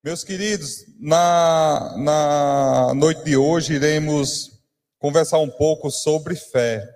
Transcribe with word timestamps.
Meus 0.00 0.22
queridos, 0.22 0.84
na, 1.00 1.96
na 1.98 2.94
noite 2.94 3.24
de 3.24 3.36
hoje 3.36 3.74
iremos 3.74 4.52
conversar 4.96 5.38
um 5.38 5.50
pouco 5.50 5.90
sobre 5.90 6.36
fé. 6.36 6.88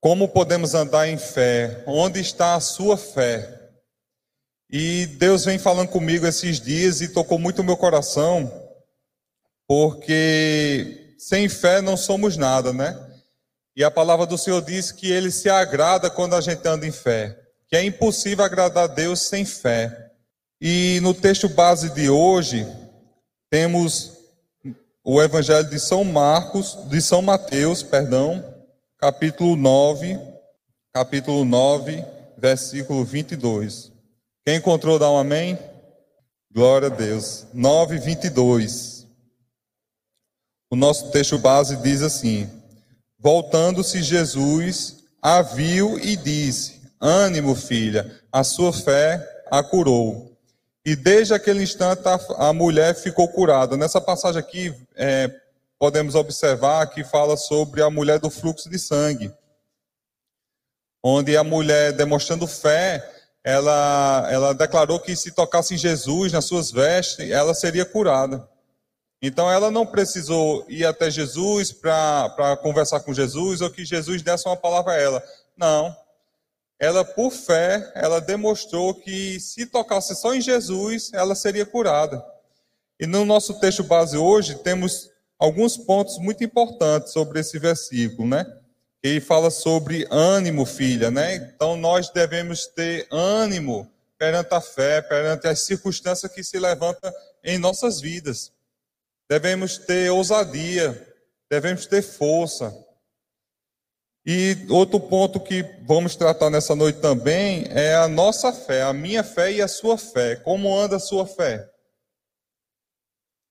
Como 0.00 0.28
podemos 0.28 0.74
andar 0.74 1.08
em 1.08 1.18
fé? 1.18 1.82
Onde 1.88 2.20
está 2.20 2.54
a 2.54 2.60
sua 2.60 2.96
fé? 2.96 3.68
E 4.70 5.06
Deus 5.06 5.44
vem 5.44 5.58
falando 5.58 5.88
comigo 5.88 6.24
esses 6.24 6.60
dias 6.60 7.00
e 7.00 7.08
tocou 7.08 7.36
muito 7.36 7.62
o 7.62 7.64
meu 7.64 7.76
coração, 7.76 8.48
porque 9.66 11.16
sem 11.18 11.48
fé 11.48 11.80
não 11.80 11.96
somos 11.96 12.36
nada, 12.36 12.72
né? 12.72 12.96
E 13.74 13.82
a 13.82 13.90
palavra 13.90 14.24
do 14.24 14.38
Senhor 14.38 14.62
diz 14.62 14.92
que 14.92 15.10
ele 15.10 15.32
se 15.32 15.48
agrada 15.48 16.08
quando 16.08 16.34
a 16.34 16.40
gente 16.40 16.66
anda 16.68 16.86
em 16.86 16.92
fé, 16.92 17.36
que 17.66 17.74
é 17.74 17.82
impossível 17.82 18.44
agradar 18.44 18.84
a 18.84 18.94
Deus 18.94 19.22
sem 19.22 19.44
fé. 19.44 20.05
E 20.60 21.00
no 21.02 21.12
texto 21.12 21.48
base 21.50 21.90
de 21.90 22.08
hoje, 22.08 22.66
temos 23.50 24.12
o 25.04 25.20
Evangelho 25.20 25.68
de 25.68 25.78
São 25.78 26.02
Marcos, 26.02 26.78
de 26.88 27.00
São 27.02 27.20
Mateus, 27.20 27.82
perdão, 27.82 28.42
capítulo 28.98 29.54
9, 29.54 30.18
capítulo 30.94 31.44
9, 31.44 32.02
versículo 32.38 33.04
22. 33.04 33.92
Quem 34.46 34.56
encontrou, 34.56 34.98
dá 34.98 35.10
um 35.10 35.18
amém? 35.18 35.58
Glória 36.50 36.88
a 36.88 36.90
Deus. 36.90 37.46
9, 37.52 37.98
22. 37.98 39.06
O 40.70 40.76
nosso 40.76 41.10
texto 41.10 41.36
base 41.38 41.76
diz 41.76 42.00
assim: 42.00 42.48
Voltando-se 43.18 44.02
Jesus, 44.02 45.04
a 45.20 45.42
viu 45.42 45.98
e 45.98 46.16
disse: 46.16 46.80
Ânimo, 46.98 47.54
filha, 47.54 48.22
a 48.32 48.42
sua 48.42 48.72
fé 48.72 49.44
a 49.50 49.62
curou. 49.62 50.35
E 50.86 50.94
desde 50.94 51.34
aquele 51.34 51.64
instante 51.64 52.02
a, 52.38 52.52
mulher 52.52 52.94
ficou 52.94 53.26
curada. 53.26 53.76
Nessa 53.76 54.00
passagem 54.00 54.38
aqui, 54.38 54.72
é, 54.94 55.28
podemos 55.80 56.14
observar 56.14 56.86
que 56.86 57.02
fala 57.02 57.36
sobre 57.36 57.82
a 57.82 57.90
mulher 57.90 58.20
do 58.20 58.30
fluxo 58.30 58.70
de 58.70 58.78
sangue. 58.78 59.34
Onde 61.02 61.36
a 61.36 61.42
mulher, 61.42 61.92
demonstrando 61.92 62.46
fé, 62.46 63.04
ela, 63.42 64.28
ela 64.30 64.54
declarou 64.54 65.00
que 65.00 65.16
se 65.16 65.32
tocasse 65.32 65.74
em 65.74 65.78
Jesus, 65.78 66.30
nas 66.30 66.44
suas 66.44 66.70
vestes, 66.70 67.32
ela 67.32 67.52
seria 67.52 67.84
curada. 67.84 68.48
Então 69.20 69.50
ela 69.50 69.72
não 69.72 69.84
precisou 69.84 70.64
ir 70.68 70.86
até 70.86 71.10
Jesus 71.10 71.72
para 71.72 72.56
conversar 72.62 73.00
com 73.00 73.12
Jesus 73.12 73.60
ou 73.60 73.70
que 73.70 73.84
Jesus 73.84 74.22
desse 74.22 74.46
uma 74.46 74.56
palavra 74.56 74.92
a 74.92 74.96
ela. 74.96 75.24
Não 75.56 76.05
ela 76.78 77.04
por 77.04 77.30
fé, 77.30 77.90
ela 77.94 78.20
demonstrou 78.20 78.94
que 78.94 79.40
se 79.40 79.66
tocasse 79.66 80.14
só 80.14 80.34
em 80.34 80.40
Jesus, 80.40 81.10
ela 81.14 81.34
seria 81.34 81.64
curada. 81.64 82.24
E 83.00 83.06
no 83.06 83.24
nosso 83.24 83.58
texto 83.60 83.82
base 83.82 84.16
hoje 84.16 84.56
temos 84.56 85.10
alguns 85.38 85.76
pontos 85.76 86.18
muito 86.18 86.44
importantes 86.44 87.12
sobre 87.12 87.40
esse 87.40 87.58
versículo, 87.58 88.28
né? 88.28 88.46
Ele 89.02 89.20
fala 89.20 89.50
sobre 89.50 90.06
ânimo, 90.10 90.66
filha, 90.66 91.10
né? 91.10 91.36
Então 91.36 91.76
nós 91.76 92.10
devemos 92.10 92.66
ter 92.66 93.06
ânimo 93.10 93.90
perante 94.18 94.54
a 94.54 94.60
fé, 94.60 95.00
perante 95.02 95.46
as 95.46 95.60
circunstâncias 95.60 96.32
que 96.32 96.42
se 96.42 96.58
levantam 96.58 97.12
em 97.44 97.58
nossas 97.58 98.00
vidas. 98.00 98.52
Devemos 99.28 99.78
ter 99.78 100.10
ousadia, 100.10 101.14
devemos 101.50 101.86
ter 101.86 102.02
força, 102.02 102.74
e 104.28 104.66
outro 104.70 104.98
ponto 104.98 105.38
que 105.38 105.62
vamos 105.82 106.16
tratar 106.16 106.50
nessa 106.50 106.74
noite 106.74 106.98
também 106.98 107.64
é 107.70 107.94
a 107.94 108.08
nossa 108.08 108.52
fé, 108.52 108.82
a 108.82 108.92
minha 108.92 109.22
fé 109.22 109.52
e 109.52 109.62
a 109.62 109.68
sua 109.68 109.96
fé. 109.96 110.34
Como 110.34 110.76
anda 110.76 110.96
a 110.96 111.00
sua 111.00 111.24
fé? 111.24 111.70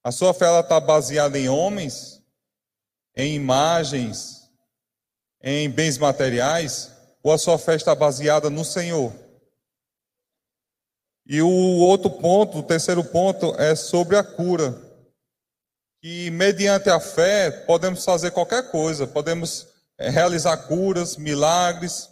A 0.03 0.11
sua 0.11 0.33
fé 0.33 0.59
está 0.59 0.77
baseada 0.81 1.39
em 1.39 1.47
homens, 1.47 2.21
em 3.15 3.35
imagens, 3.35 4.51
em 5.41 5.69
bens 5.69 5.97
materiais, 5.97 6.91
ou 7.23 7.31
a 7.31 7.37
sua 7.37 7.58
fé 7.58 7.75
está 7.75 7.95
baseada 7.95 8.49
no 8.49 8.65
Senhor? 8.65 9.14
E 11.25 11.41
o 11.41 11.47
outro 11.47 12.09
ponto, 12.11 12.58
o 12.58 12.64
terceiro 12.64 13.03
ponto, 13.03 13.55
é 13.58 13.75
sobre 13.75 14.17
a 14.17 14.23
cura. 14.23 14.77
Que 16.02 16.30
mediante 16.31 16.89
a 16.89 16.99
fé 16.99 17.49
podemos 17.49 18.03
fazer 18.03 18.31
qualquer 18.31 18.69
coisa, 18.69 19.08
podemos 19.08 19.73
realizar 20.00 20.58
curas, 20.58 21.17
milagres. 21.17 22.10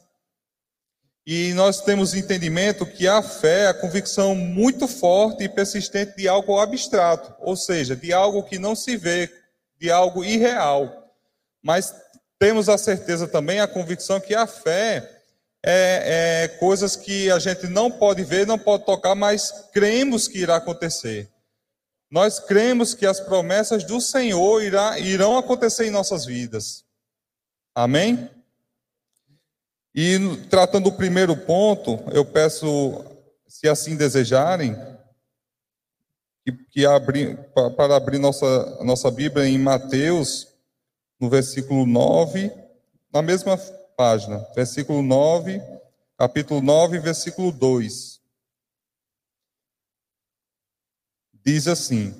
E 1.26 1.54
nós 1.54 1.82
temos 1.82 2.14
entendimento 2.14 2.86
que 2.86 3.08
a 3.08 3.22
fé 3.22 3.62
é 3.62 3.68
a 3.68 3.74
convicção 3.74 4.36
muito 4.36 4.88
forte 4.88 5.44
e 5.44 5.50
persistente 5.50 6.18
de 6.18 6.28
algo 6.28 6.60
abstrato, 6.60 7.34
ou 7.40 7.56
seja, 7.56 7.96
de 7.96 8.12
algo 8.12 8.44
que 8.44 8.60
não 8.60 8.76
se 8.76 8.98
vê, 8.98 9.32
de 9.80 9.90
algo 9.90 10.24
irreal. 10.24 11.16
Mas 11.62 11.96
temos 12.38 12.68
a 12.68 12.78
certeza 12.78 13.26
também, 13.26 13.62
a 13.62 13.68
convicção 13.68 14.20
que 14.20 14.36
a 14.36 14.46
fé 14.46 15.10
é, 15.66 16.44
é 16.44 16.48
coisas 16.60 16.98
que 16.98 17.32
a 17.32 17.40
gente 17.40 17.68
não 17.68 17.90
pode 17.90 18.22
ver, 18.22 18.46
não 18.46 18.60
pode 18.60 18.86
tocar, 18.86 19.16
mas 19.16 19.70
cremos 19.72 20.28
que 20.28 20.40
irá 20.40 20.58
acontecer. 20.58 21.30
Nós 22.12 22.38
cremos 22.38 22.94
que 22.94 23.06
as 23.06 23.22
promessas 23.22 23.86
do 23.86 24.02
Senhor 24.02 24.62
irá, 24.62 25.00
irão 25.00 25.38
acontecer 25.38 25.88
em 25.88 25.92
nossas 25.92 26.26
vidas. 26.26 26.83
Amém? 27.76 28.30
E 29.96 30.18
tratando 30.50 30.90
do 30.90 30.98
primeiro 30.98 31.36
ponto, 31.36 32.00
eu 32.12 32.26
peço, 32.26 33.04
se 33.48 33.68
assim 33.68 33.96
desejarem, 33.96 34.76
que, 36.44 36.52
que 36.52 36.86
abri, 36.86 37.38
para 37.76 37.96
abrir 37.96 38.20
nossa, 38.20 38.84
nossa 38.84 39.10
Bíblia 39.10 39.48
em 39.48 39.58
Mateus, 39.58 40.48
no 41.20 41.30
versículo 41.30 41.86
9, 41.86 42.52
na 43.14 43.22
mesma 43.22 43.58
página, 43.96 44.40
versículo 44.56 45.02
9, 45.02 45.62
capítulo 46.18 46.62
9, 46.62 47.00
versículo 47.00 47.52
2. 47.52 48.22
Diz 51.46 51.68
assim: 51.68 52.14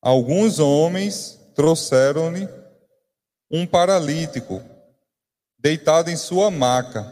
Alguns 0.00 0.58
homens 0.58 1.40
trouxeram-lhe 1.54 2.48
um 3.50 3.66
paralítico 3.66 4.62
deitado 5.58 6.10
em 6.10 6.16
sua 6.16 6.50
maca. 6.50 7.10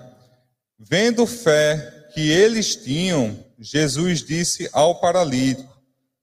Vendo 0.79 1.27
fé 1.27 2.09
que 2.13 2.31
eles 2.31 2.77
tinham, 2.77 3.39
Jesus 3.59 4.23
disse 4.23 4.69
ao 4.73 5.01
paralítico: 5.01 5.73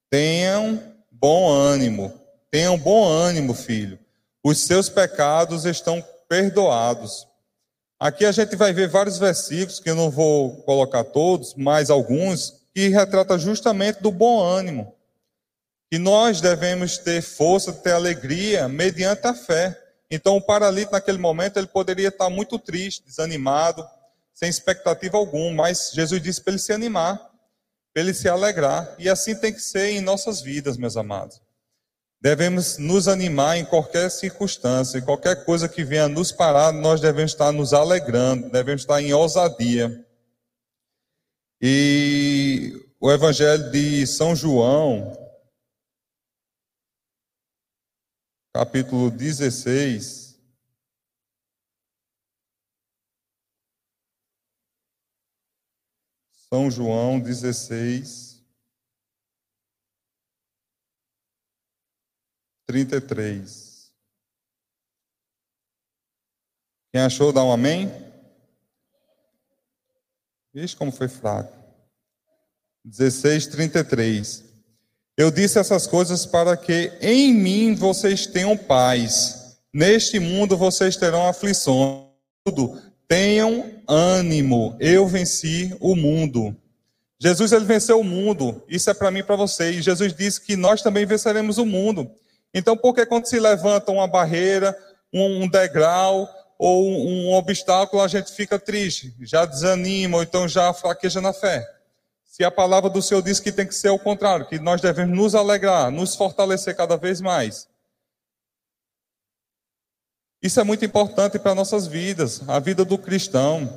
Tenham 0.09 0.81
bom 1.11 1.49
ânimo, 1.49 2.13
tenham 2.51 2.77
bom 2.77 3.07
ânimo, 3.07 3.53
filho. 3.53 3.97
Os 4.43 4.59
seus 4.61 4.89
pecados 4.89 5.65
estão 5.65 6.03
perdoados. 6.27 7.27
Aqui 7.99 8.25
a 8.25 8.31
gente 8.31 8.55
vai 8.55 8.71
ver 8.71 8.87
vários 8.87 9.17
versículos 9.17 9.79
que 9.79 9.89
eu 9.89 9.95
não 9.95 10.09
vou 10.09 10.57
colocar 10.63 11.03
todos, 11.03 11.53
mas 11.55 11.89
alguns 11.89 12.61
que 12.73 12.87
retrata 12.87 13.37
justamente 13.37 14.01
do 14.01 14.11
bom 14.11 14.41
ânimo. 14.41 14.95
Que 15.91 15.97
nós 15.97 16.39
devemos 16.39 16.97
ter 16.97 17.21
força, 17.21 17.73
ter 17.73 17.91
alegria 17.91 18.69
mediante 18.69 19.27
a 19.27 19.33
fé. 19.33 19.77
Então, 20.11 20.37
o 20.37 20.41
paralítico, 20.41 20.93
naquele 20.93 21.17
momento, 21.17 21.57
ele 21.57 21.67
poderia 21.67 22.07
estar 22.07 22.29
muito 22.29 22.57
triste, 22.57 23.03
desanimado, 23.05 23.87
sem 24.33 24.49
expectativa 24.49 25.17
alguma, 25.17 25.63
mas 25.63 25.91
Jesus 25.93 26.21
disse 26.21 26.41
para 26.41 26.53
ele 26.53 26.59
se 26.59 26.73
animar, 26.73 27.17
para 27.93 28.01
ele 28.01 28.13
se 28.13 28.27
alegrar, 28.27 28.95
e 28.97 29.09
assim 29.09 29.35
tem 29.35 29.53
que 29.53 29.59
ser 29.59 29.89
em 29.91 30.01
nossas 30.01 30.41
vidas, 30.41 30.77
meus 30.77 30.97
amados. 30.97 31.41
Devemos 32.21 32.77
nos 32.77 33.07
animar 33.07 33.57
em 33.57 33.65
qualquer 33.65 34.09
circunstância, 34.09 34.97
em 34.97 35.01
qualquer 35.01 35.45
coisa 35.45 35.69
que 35.69 35.83
venha 35.83 36.07
nos 36.07 36.31
parar, 36.31 36.71
nós 36.71 36.99
devemos 36.99 37.31
estar 37.31 37.51
nos 37.51 37.73
alegrando, 37.73 38.49
devemos 38.49 38.81
estar 38.81 39.01
em 39.01 39.13
ousadia. 39.13 40.05
E 41.61 42.73
o 42.99 43.11
Evangelho 43.11 43.69
de 43.71 44.07
São 44.07 44.35
João, 44.35 45.17
capítulo 48.59 49.09
16. 49.09 50.37
São 56.33 56.69
João 56.69 57.21
16, 57.21 58.43
33. 62.67 63.93
Quem 66.91 67.01
achou, 67.01 67.31
dá 67.31 67.41
um 67.41 67.53
amém? 67.53 67.87
Vixe, 70.53 70.75
como 70.75 70.91
foi 70.91 71.07
fraco. 71.07 71.55
16, 72.83 73.47
33. 73.47 74.48
Eu 75.19 75.29
disse 75.29 75.59
essas 75.59 75.85
coisas 75.85 76.25
para 76.25 76.55
que 76.55 76.93
em 77.01 77.33
mim 77.33 77.75
vocês 77.75 78.25
tenham 78.25 78.55
paz. 78.55 79.57
Neste 79.73 80.17
mundo 80.17 80.55
vocês 80.55 80.95
terão 80.95 81.27
aflições. 81.27 82.05
Tenham 83.05 83.65
ânimo. 83.85 84.77
Eu 84.79 85.05
venci 85.09 85.75
o 85.81 85.93
mundo. 85.93 86.55
Jesus 87.21 87.51
ele 87.51 87.65
venceu 87.65 87.99
o 87.99 88.03
mundo, 88.03 88.63
isso 88.69 88.89
é 88.89 88.93
para 88.93 89.11
mim 89.11 89.19
e 89.19 89.23
para 89.23 89.35
você. 89.35 89.71
E 89.71 89.81
Jesus 89.81 90.13
disse 90.13 90.39
que 90.39 90.55
nós 90.55 90.81
também 90.81 91.05
venceremos 91.05 91.57
o 91.57 91.65
mundo. 91.65 92.09
Então, 92.53 92.77
por 92.77 92.93
que 92.95 93.05
quando 93.05 93.25
se 93.25 93.41
levanta 93.41 93.91
uma 93.91 94.07
barreira, 94.07 94.73
um 95.13 95.49
degrau 95.49 96.29
ou 96.57 96.89
um 96.89 97.33
obstáculo, 97.33 98.01
a 98.01 98.07
gente 98.07 98.31
fica 98.31 98.57
triste, 98.57 99.13
já 99.19 99.43
desanima, 99.43 100.15
ou 100.15 100.23
então 100.23 100.47
já 100.47 100.73
fraqueja 100.73 101.19
na 101.19 101.33
fé? 101.33 101.78
Se 102.29 102.43
a 102.43 102.51
palavra 102.51 102.91
do 102.91 103.01
Senhor 103.01 103.23
diz 103.23 103.39
que 103.39 103.51
tem 103.51 103.65
que 103.65 103.73
ser 103.73 103.89
o 103.89 103.97
contrário, 103.97 104.47
que 104.47 104.59
nós 104.59 104.79
devemos 104.79 105.17
nos 105.17 105.33
alegrar, 105.33 105.89
nos 105.89 106.15
fortalecer 106.15 106.77
cada 106.77 106.95
vez 106.95 107.19
mais. 107.19 107.67
Isso 110.39 110.59
é 110.59 110.63
muito 110.63 110.85
importante 110.85 111.39
para 111.39 111.55
nossas 111.55 111.87
vidas, 111.87 112.47
a 112.47 112.59
vida 112.59 112.85
do 112.85 112.99
cristão. 112.99 113.67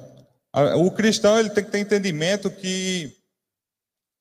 O 0.76 0.90
cristão 0.90 1.40
ele 1.40 1.48
tem 1.48 1.64
que 1.64 1.70
ter 1.70 1.78
entendimento 1.78 2.50
que, 2.50 3.16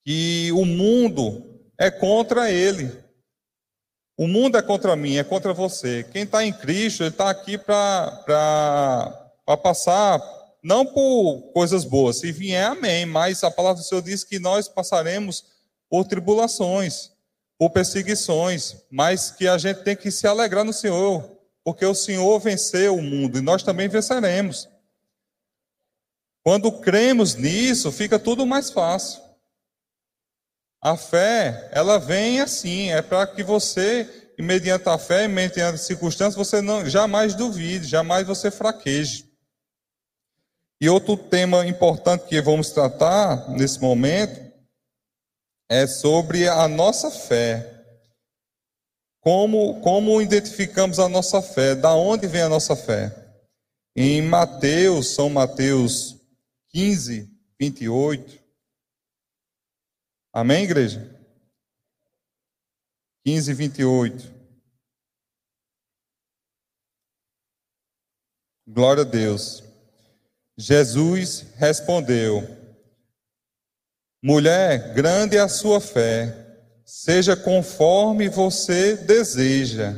que 0.02 0.50
o 0.52 0.64
mundo 0.64 1.70
é 1.78 1.90
contra 1.90 2.50
ele. 2.50 2.90
O 4.16 4.26
mundo 4.26 4.56
é 4.56 4.62
contra 4.62 4.96
mim, 4.96 5.18
é 5.18 5.24
contra 5.24 5.52
você. 5.52 6.04
Quem 6.04 6.22
está 6.22 6.42
em 6.42 6.54
Cristo, 6.54 7.02
ele 7.02 7.10
está 7.10 7.28
aqui 7.28 7.58
para 7.58 9.30
passar, 9.62 10.18
não 10.62 10.86
por 10.86 11.50
coisas 11.52 11.84
boas. 11.84 12.20
Se 12.20 12.30
vier, 12.30 12.64
amém. 12.64 13.04
Mas 13.04 13.42
a 13.42 13.50
palavra 13.50 13.82
do 13.82 13.86
Senhor 13.86 14.02
diz 14.02 14.22
que 14.22 14.38
nós 14.38 14.68
passaremos 14.68 15.44
por 15.90 16.04
tribulações, 16.04 17.10
por 17.58 17.70
perseguições, 17.70 18.76
mas 18.90 19.30
que 19.30 19.48
a 19.48 19.58
gente 19.58 19.82
tem 19.82 19.96
que 19.96 20.10
se 20.10 20.26
alegrar 20.26 20.64
no 20.64 20.72
Senhor, 20.72 21.38
porque 21.64 21.84
o 21.84 21.94
Senhor 21.94 22.38
venceu 22.38 22.96
o 22.96 23.02
mundo 23.02 23.38
e 23.38 23.42
nós 23.42 23.62
também 23.62 23.88
venceremos. 23.88 24.68
Quando 26.42 26.72
cremos 26.80 27.34
nisso, 27.34 27.92
fica 27.92 28.18
tudo 28.18 28.46
mais 28.46 28.70
fácil. 28.70 29.22
A 30.80 30.96
fé, 30.96 31.68
ela 31.72 31.98
vem 31.98 32.40
assim, 32.40 32.90
é 32.90 33.00
para 33.00 33.24
que 33.26 33.44
você, 33.44 34.32
mediante 34.36 34.88
a 34.88 34.98
fé, 34.98 35.28
mediante 35.28 35.74
as 35.74 35.82
circunstâncias, 35.82 36.34
você 36.34 36.60
não 36.60 36.84
jamais 36.88 37.34
duvide, 37.34 37.86
jamais 37.86 38.26
você 38.26 38.50
fraqueje. 38.50 39.31
E 40.82 40.88
outro 40.88 41.16
tema 41.16 41.64
importante 41.64 42.26
que 42.26 42.42
vamos 42.42 42.72
tratar 42.72 43.48
nesse 43.50 43.80
momento 43.80 44.52
é 45.70 45.86
sobre 45.86 46.48
a 46.48 46.66
nossa 46.66 47.08
fé. 47.08 47.86
Como, 49.20 49.80
como 49.80 50.20
identificamos 50.20 50.98
a 50.98 51.08
nossa 51.08 51.40
fé? 51.40 51.76
Da 51.76 51.94
onde 51.94 52.26
vem 52.26 52.42
a 52.42 52.48
nossa 52.48 52.74
fé? 52.74 53.14
Em 53.94 54.20
Mateus, 54.22 55.14
São 55.14 55.30
Mateus 55.30 56.16
15, 56.70 57.30
28. 57.60 58.42
Amém, 60.32 60.64
igreja? 60.64 61.16
15, 63.24 63.54
28. 63.54 64.34
Glória 68.66 69.02
a 69.02 69.06
Deus. 69.06 69.71
Jesus 70.56 71.46
respondeu: 71.56 72.46
Mulher, 74.22 74.92
grande 74.94 75.36
é 75.36 75.40
a 75.40 75.48
sua 75.48 75.80
fé, 75.80 76.34
seja 76.84 77.34
conforme 77.34 78.28
você 78.28 78.96
deseja. 78.96 79.96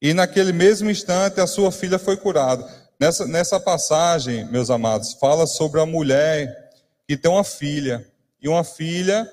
E 0.00 0.12
naquele 0.12 0.52
mesmo 0.52 0.90
instante 0.90 1.40
a 1.40 1.46
sua 1.46 1.70
filha 1.70 1.98
foi 1.98 2.16
curada. 2.16 2.68
Nessa, 2.98 3.26
nessa 3.26 3.60
passagem, 3.60 4.44
meus 4.50 4.70
amados, 4.70 5.14
fala 5.14 5.46
sobre 5.46 5.80
a 5.80 5.86
mulher 5.86 6.70
que 7.06 7.16
tem 7.16 7.30
uma 7.30 7.44
filha, 7.44 8.06
e 8.40 8.48
uma 8.48 8.64
filha 8.64 9.30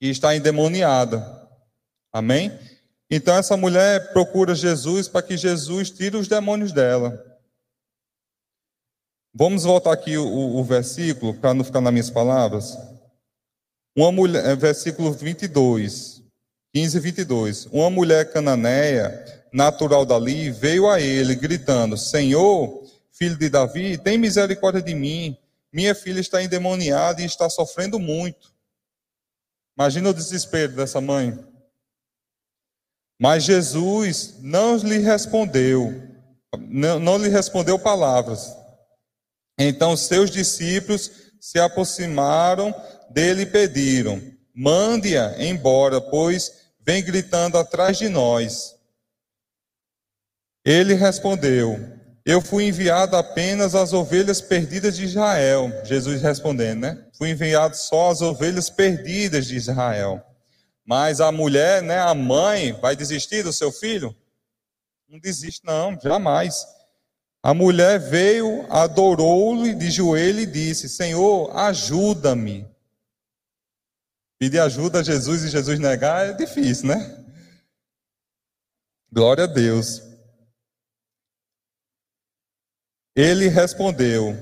que 0.00 0.08
está 0.08 0.34
endemoniada. 0.34 1.48
Amém? 2.12 2.56
Então 3.10 3.36
essa 3.36 3.56
mulher 3.56 4.12
procura 4.12 4.54
Jesus 4.54 5.08
para 5.08 5.22
que 5.22 5.36
Jesus 5.36 5.90
tire 5.90 6.16
os 6.16 6.28
demônios 6.28 6.72
dela. 6.72 7.24
Vamos 9.38 9.62
voltar 9.62 9.92
aqui 9.92 10.18
o, 10.18 10.56
o 10.56 10.64
versículo, 10.64 11.32
para 11.32 11.54
não 11.54 11.62
ficar 11.62 11.80
nas 11.80 11.92
minhas 11.92 12.10
palavras. 12.10 12.76
Uma 13.96 14.10
mulher, 14.10 14.44
é, 14.44 14.56
versículo 14.56 15.12
22, 15.12 16.24
15 16.74 16.96
e 16.96 17.00
22. 17.00 17.66
Uma 17.66 17.88
mulher 17.88 18.32
cananeia 18.32 19.24
natural 19.52 20.04
dali, 20.04 20.50
veio 20.50 20.90
a 20.90 21.00
ele, 21.00 21.36
gritando: 21.36 21.96
Senhor, 21.96 22.82
filho 23.12 23.38
de 23.38 23.48
Davi, 23.48 23.96
tem 23.96 24.18
misericórdia 24.18 24.82
de 24.82 24.92
mim. 24.92 25.38
Minha 25.72 25.94
filha 25.94 26.18
está 26.18 26.42
endemoniada 26.42 27.22
e 27.22 27.24
está 27.24 27.48
sofrendo 27.48 27.96
muito. 28.00 28.52
Imagina 29.78 30.10
o 30.10 30.14
desespero 30.14 30.72
dessa 30.72 31.00
mãe. 31.00 31.38
Mas 33.16 33.44
Jesus 33.44 34.34
não 34.40 34.78
lhe 34.78 34.98
respondeu, 34.98 36.02
não, 36.58 36.98
não 36.98 37.18
lhe 37.18 37.28
respondeu 37.28 37.78
palavras. 37.78 38.57
Então 39.58 39.96
seus 39.96 40.30
discípulos 40.30 41.10
se 41.40 41.58
aproximaram 41.58 42.74
dele 43.10 43.42
e 43.42 43.46
pediram: 43.46 44.22
Mande-a 44.54 45.42
embora, 45.42 46.00
pois 46.00 46.52
vem 46.80 47.02
gritando 47.02 47.58
atrás 47.58 47.98
de 47.98 48.08
nós. 48.08 48.74
Ele 50.64 50.94
respondeu: 50.94 51.78
Eu 52.24 52.40
fui 52.40 52.64
enviado 52.64 53.16
apenas 53.16 53.74
às 53.74 53.92
ovelhas 53.92 54.40
perdidas 54.40 54.96
de 54.96 55.04
Israel. 55.04 55.72
Jesus 55.84 56.22
respondendo, 56.22 56.80
né? 56.80 57.06
Fui 57.16 57.30
enviado 57.30 57.76
só 57.76 58.10
às 58.10 58.20
ovelhas 58.20 58.70
perdidas 58.70 59.46
de 59.46 59.56
Israel. 59.56 60.22
Mas 60.84 61.20
a 61.20 61.30
mulher, 61.30 61.82
né, 61.82 61.98
a 61.98 62.14
mãe, 62.14 62.72
vai 62.72 62.96
desistir 62.96 63.42
do 63.42 63.52
seu 63.52 63.70
filho? 63.70 64.16
Não 65.08 65.18
desiste, 65.18 65.60
não, 65.64 65.98
jamais. 66.00 66.66
A 67.42 67.54
mulher 67.54 67.98
veio, 68.00 68.66
adorou-lhe 68.70 69.74
de 69.74 69.90
joelho 69.90 70.40
e 70.40 70.46
disse: 70.46 70.88
Senhor, 70.88 71.56
ajuda-me. 71.56 72.66
Pedir 74.38 74.60
ajuda 74.60 75.00
a 75.00 75.02
Jesus 75.02 75.42
e 75.44 75.48
Jesus 75.48 75.78
negar 75.78 76.28
é 76.28 76.32
difícil, 76.32 76.88
né? 76.88 77.24
Glória 79.10 79.44
a 79.44 79.46
Deus. 79.46 80.02
Ele 83.16 83.48
respondeu: 83.48 84.36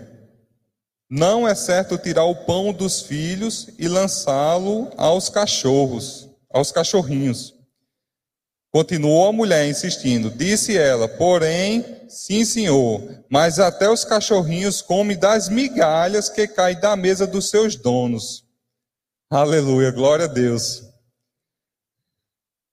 Não 1.09 1.47
é 1.49 1.55
certo 1.55 1.97
tirar 1.97 2.25
o 2.25 2.45
pão 2.45 2.73
dos 2.73 3.01
filhos 3.01 3.69
e 3.79 3.89
lançá-lo 3.89 4.91
aos 4.99 5.29
cachorros, 5.31 6.29
aos 6.51 6.73
cachorrinhos. 6.73 7.56
Continuou 8.77 9.27
a 9.27 9.33
mulher 9.33 9.67
insistindo. 9.67 10.29
Disse 10.29 10.77
ela: 10.77 11.09
Porém, 11.09 11.83
sim, 12.11 12.45
senhor, 12.45 13.25
mas 13.27 13.59
até 13.59 13.89
os 13.89 14.05
cachorrinhos 14.05 14.83
comem 14.83 15.17
das 15.17 15.49
migalhas 15.49 16.29
que 16.29 16.47
caem 16.47 16.79
da 16.79 16.95
mesa 16.95 17.27
dos 17.27 17.49
seus 17.49 17.75
donos. 17.75 18.45
Aleluia, 19.31 19.91
glória 19.91 20.27
a 20.27 20.29
Deus. 20.29 20.83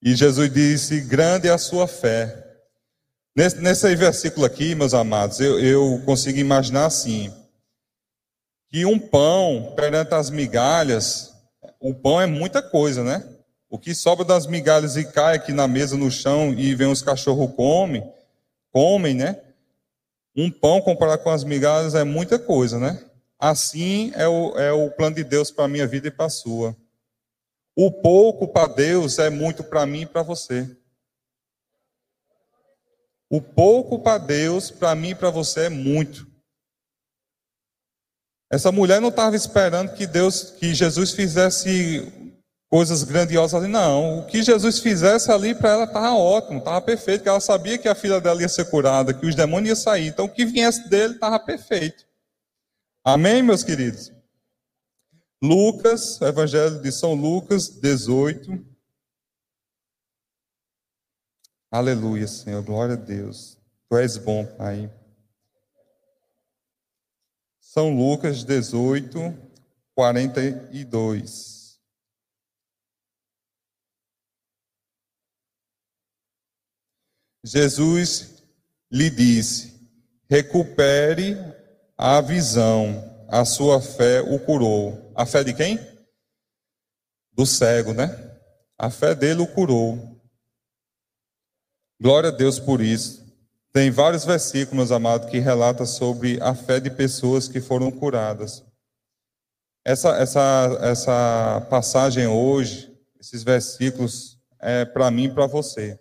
E 0.02 0.14
Jesus 0.14 0.52
disse: 0.52 1.00
Grande 1.00 1.48
é 1.48 1.52
a 1.52 1.58
sua 1.58 1.88
fé. 1.88 2.52
Nesse, 3.34 3.62
nesse 3.62 3.96
versículo 3.96 4.46
aqui, 4.46 4.76
meus 4.76 4.94
amados, 4.94 5.40
eu, 5.40 5.58
eu 5.58 6.02
consigo 6.04 6.38
imaginar 6.38 6.88
assim: 6.88 7.34
que 8.70 8.86
um 8.86 9.00
pão 9.00 9.72
perante 9.74 10.14
as 10.14 10.30
migalhas, 10.30 11.32
o 11.80 11.94
pão 11.94 12.20
é 12.20 12.26
muita 12.26 12.62
coisa, 12.62 13.06
né? 13.06 13.33
O 13.74 13.80
que 13.80 13.96
sobra 13.96 14.24
das 14.24 14.46
migalhas 14.46 14.96
e 14.98 15.04
cai 15.04 15.38
aqui 15.38 15.52
na 15.52 15.68
mesa, 15.68 15.98
no 15.98 16.12
chão, 16.12 16.54
e 16.54 16.76
vem 16.76 16.86
os 16.86 17.02
cachorros 17.02 17.56
comem, 17.56 18.08
comem, 18.72 19.16
né? 19.16 19.42
Um 20.36 20.52
pão 20.52 20.80
comparado 20.80 21.24
com 21.24 21.32
as 21.32 21.44
migalhas 21.44 21.96
é 21.96 22.04
muita 22.04 22.38
coisa, 22.38 22.78
né? 22.78 23.04
Assim 23.40 24.12
é 24.14 24.28
o, 24.28 24.56
é 24.60 24.72
o 24.72 24.92
plano 24.92 25.16
de 25.16 25.24
Deus 25.24 25.50
para 25.50 25.66
a 25.66 25.68
minha 25.68 25.88
vida 25.88 26.08
e 26.08 26.12
para 26.12 26.28
a 26.28 26.30
sua. 26.30 26.78
O 27.76 27.92
pouco 27.92 28.48
para 28.48 28.68
Deus 28.68 29.18
é 29.18 29.32
muito 29.32 29.64
para 29.64 29.88
mim 29.88 30.02
e 30.02 30.06
para 30.06 30.22
você. 30.22 30.70
O 33.28 33.42
pouco 33.42 33.98
para 33.98 34.20
Deus, 34.20 34.70
para 34.70 34.94
mim 34.94 35.10
e 35.10 35.16
para 35.16 35.32
você 35.32 35.62
é 35.62 35.70
muito. 35.70 36.28
Essa 38.52 38.72
mulher 38.72 39.02
não 39.02 39.10
estava 39.10 39.36
esperando 39.36 39.96
que 39.96 40.06
Deus, 40.06 40.52
que 40.52 40.76
Jesus 40.76 41.14
fizesse 41.14 42.23
coisas 42.74 43.04
grandiosas 43.04 43.54
ali, 43.54 43.72
não. 43.72 44.18
O 44.18 44.26
que 44.26 44.42
Jesus 44.42 44.80
fizesse 44.80 45.32
ali 45.32 45.54
para 45.54 45.70
ela 45.70 45.84
estava 45.84 46.16
ótimo, 46.16 46.58
estava 46.58 46.82
perfeito, 46.82 47.22
que 47.22 47.30
ela 47.30 47.40
sabia 47.40 47.78
que 47.78 47.88
a 47.88 47.94
filha 47.94 48.20
dela 48.20 48.42
ia 48.42 48.50
ser 48.50 48.68
curada, 48.68 49.14
que 49.14 49.28
os 49.28 49.36
demônios 49.36 49.68
iam 49.68 49.76
sair. 49.76 50.08
Então 50.08 50.26
o 50.26 50.30
que 50.30 50.44
viesse 50.44 50.90
dele 50.90 51.14
estava 51.14 51.40
perfeito. 51.40 52.04
Amém, 53.06 53.44
meus 53.44 53.64
queridos? 53.64 54.12
Lucas, 55.40 56.20
Evangelho 56.20 56.82
de 56.82 56.92
São 56.92 57.14
Lucas 57.14 57.70
18. 57.70 58.66
Aleluia, 61.70 62.28
Senhor. 62.28 62.64
Glória 62.64 62.96
a 62.96 62.98
Deus. 62.98 63.56
Tu 63.88 63.98
és 63.98 64.18
bom, 64.18 64.48
Pai. 64.48 64.92
São 67.60 67.96
Lucas 67.96 68.44
18, 68.44 69.32
42. 69.94 71.63
Jesus 77.44 78.44
lhe 78.92 79.10
disse: 79.10 79.74
recupere 80.30 81.38
a 81.98 82.22
visão, 82.22 83.26
a 83.28 83.46
sua 83.46 83.82
fé 83.82 84.22
o 84.22 84.40
curou. 84.40 85.12
A 85.16 85.26
fé 85.26 85.44
de 85.44 85.54
quem? 85.54 85.80
Do 87.32 87.46
cego, 87.46 87.94
né? 87.94 88.08
A 88.78 88.90
fé 88.90 89.14
dele 89.14 89.42
o 89.42 89.48
curou. 89.48 90.20
Glória 92.02 92.30
a 92.30 92.32
Deus 92.32 92.60
por 92.60 92.82
isso. 92.82 93.24
Tem 93.72 93.90
vários 93.90 94.26
versículos, 94.26 94.76
meus 94.76 94.92
amados, 94.92 95.30
que 95.30 95.40
relatam 95.40 95.86
sobre 95.86 96.42
a 96.42 96.54
fé 96.54 96.80
de 96.80 96.90
pessoas 96.90 97.48
que 97.48 97.62
foram 97.62 97.92
curadas. 97.92 98.64
Essa, 99.86 100.18
essa, 100.18 100.78
essa 100.82 101.68
passagem 101.70 102.28
hoje, 102.28 102.96
esses 103.20 103.44
versículos, 103.44 104.40
é 104.60 104.86
para 104.86 105.10
mim 105.12 105.26
e 105.26 105.34
para 105.34 105.46
você. 105.48 106.00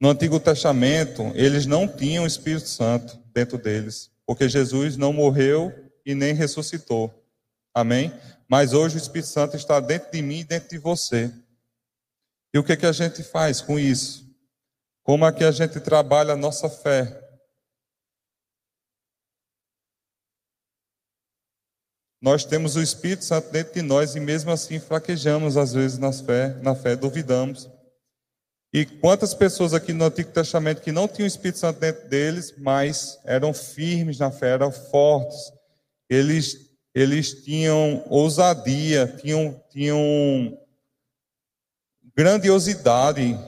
No 0.00 0.10
Antigo 0.10 0.40
Testamento, 0.40 1.32
eles 1.34 1.66
não 1.66 1.86
tinham 1.88 2.24
o 2.24 2.26
Espírito 2.26 2.68
Santo 2.68 3.18
dentro 3.32 3.56
deles, 3.56 4.10
porque 4.26 4.48
Jesus 4.48 4.96
não 4.96 5.12
morreu 5.12 5.72
e 6.04 6.14
nem 6.14 6.34
ressuscitou. 6.34 7.12
Amém? 7.72 8.12
Mas 8.48 8.72
hoje 8.72 8.96
o 8.96 8.98
Espírito 8.98 9.28
Santo 9.28 9.56
está 9.56 9.80
dentro 9.80 10.10
de 10.12 10.22
mim 10.22 10.40
e 10.40 10.44
dentro 10.44 10.68
de 10.68 10.78
você. 10.78 11.32
E 12.52 12.58
o 12.58 12.62
que, 12.62 12.76
que 12.76 12.86
a 12.86 12.92
gente 12.92 13.22
faz 13.22 13.60
com 13.60 13.78
isso? 13.78 14.24
Como 15.02 15.26
é 15.26 15.32
que 15.32 15.44
a 15.44 15.50
gente 15.50 15.80
trabalha 15.80 16.34
a 16.34 16.36
nossa 16.36 16.68
fé? 16.70 17.20
Nós 22.22 22.44
temos 22.44 22.74
o 22.74 22.80
Espírito 22.80 23.24
Santo 23.24 23.50
dentro 23.50 23.74
de 23.74 23.82
nós 23.82 24.14
e 24.14 24.20
mesmo 24.20 24.50
assim 24.50 24.80
fraquejamos 24.80 25.58
às 25.58 25.74
vezes 25.74 25.98
na 25.98 26.10
fé, 26.10 26.54
na 26.62 26.74
fé 26.74 26.96
duvidamos. 26.96 27.68
E 28.74 28.84
quantas 28.84 29.32
pessoas 29.32 29.72
aqui 29.72 29.92
no 29.92 30.04
Antigo 30.04 30.32
Testamento 30.32 30.82
que 30.82 30.90
não 30.90 31.06
tinham 31.06 31.26
o 31.26 31.28
Espírito 31.28 31.60
Santo 31.60 31.78
dentro 31.78 32.08
deles, 32.08 32.52
mas 32.58 33.20
eram 33.24 33.54
firmes 33.54 34.18
na 34.18 34.32
fé, 34.32 34.48
eram 34.48 34.72
fortes. 34.72 35.52
Eles 36.10 36.74
eles 36.92 37.44
tinham 37.44 38.04
ousadia, 38.10 39.06
tinham 39.06 39.62
tinham 39.70 40.58
grandiosidade 42.16 43.38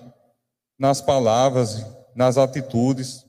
nas 0.78 1.00
palavras, 1.00 1.84
nas 2.14 2.38
atitudes. 2.38 3.26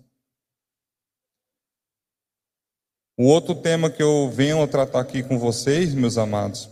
O 3.17 3.23
outro 3.23 3.55
tema 3.55 3.89
que 3.89 4.03
eu 4.03 4.29
venho 4.29 4.67
tratar 4.67 4.99
aqui 4.99 5.23
com 5.23 5.39
vocês, 5.39 5.95
meus 5.95 6.19
amados, 6.19 6.69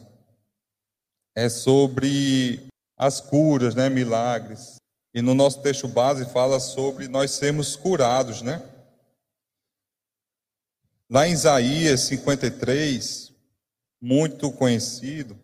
é 1.35 1.49
sobre 1.49 2.67
as 2.95 3.19
curas, 3.19 3.73
né, 3.73 3.89
milagres. 3.89 4.84
E 5.15 5.21
no 5.21 5.33
nosso 5.33 5.61
texto 5.61 5.87
base 5.87 6.25
fala 6.25 6.59
sobre 6.59 7.07
nós 7.07 7.31
sermos 7.31 7.77
curados, 7.77 8.41
né? 8.41 8.61
Lá 11.09 11.25
em 11.25 11.31
Isaías 11.31 12.01
53, 12.01 13.31
muito 14.01 14.51
conhecido, 14.51 15.39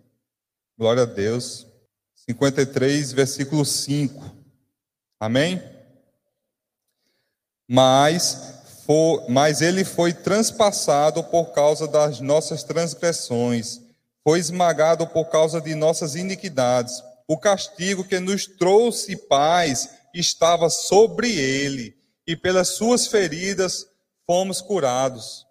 glória 0.78 1.04
a 1.04 1.06
Deus, 1.06 1.66
53, 2.14 3.14
versículo 3.14 3.64
5. 3.64 4.22
Amém? 5.18 5.64
Mas 7.66 8.84
for, 8.86 9.30
mas 9.30 9.62
ele 9.62 9.86
foi 9.86 10.12
transpassado 10.12 11.24
por 11.24 11.54
causa 11.54 11.88
das 11.88 12.20
nossas 12.20 12.62
transgressões, 12.62 13.80
foi 14.22 14.40
esmagado 14.40 15.08
por 15.08 15.30
causa 15.30 15.62
de 15.62 15.74
nossas 15.76 16.16
iniquidades. 16.16 17.02
O 17.32 17.38
castigo 17.38 18.04
que 18.04 18.20
nos 18.20 18.46
trouxe 18.46 19.16
paz 19.16 19.90
estava 20.14 20.70
sobre 20.70 21.32
ele, 21.34 21.96
e 22.28 22.36
pelas 22.36 22.76
suas 22.76 23.08
feridas 23.08 23.86
fomos 24.28 24.60
curados. 24.60 25.48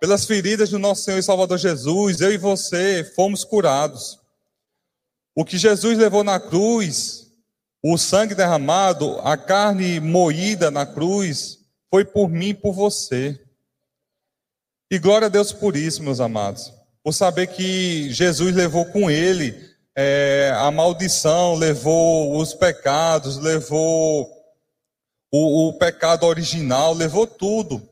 Pelas 0.00 0.24
feridas 0.24 0.70
do 0.70 0.80
nosso 0.80 1.04
Senhor 1.04 1.18
e 1.18 1.22
Salvador 1.22 1.56
Jesus, 1.56 2.20
eu 2.20 2.32
e 2.32 2.36
você 2.36 3.04
fomos 3.14 3.44
curados. 3.44 4.18
O 5.36 5.44
que 5.44 5.56
Jesus 5.56 5.96
levou 5.96 6.24
na 6.24 6.40
cruz, 6.40 7.28
o 7.80 7.96
sangue 7.96 8.34
derramado, 8.34 9.20
a 9.20 9.36
carne 9.36 10.00
moída 10.00 10.68
na 10.68 10.84
cruz, 10.84 11.60
foi 11.92 12.04
por 12.04 12.28
mim 12.28 12.48
e 12.48 12.54
por 12.54 12.72
você. 12.72 13.40
E 14.90 14.98
glória 14.98 15.26
a 15.26 15.30
Deus 15.30 15.52
por 15.52 15.76
isso, 15.76 16.02
meus 16.02 16.18
amados. 16.18 16.72
Por 17.04 17.12
saber 17.12 17.46
que 17.46 18.12
Jesus 18.12 18.52
levou 18.52 18.84
com 18.86 19.08
ele 19.08 19.70
é, 19.96 20.52
a 20.56 20.70
maldição, 20.70 21.54
levou 21.54 22.36
os 22.38 22.54
pecados, 22.54 23.36
levou 23.36 24.30
o, 25.30 25.68
o 25.68 25.72
pecado 25.78 26.26
original, 26.26 26.94
levou 26.94 27.26
tudo. 27.26 27.88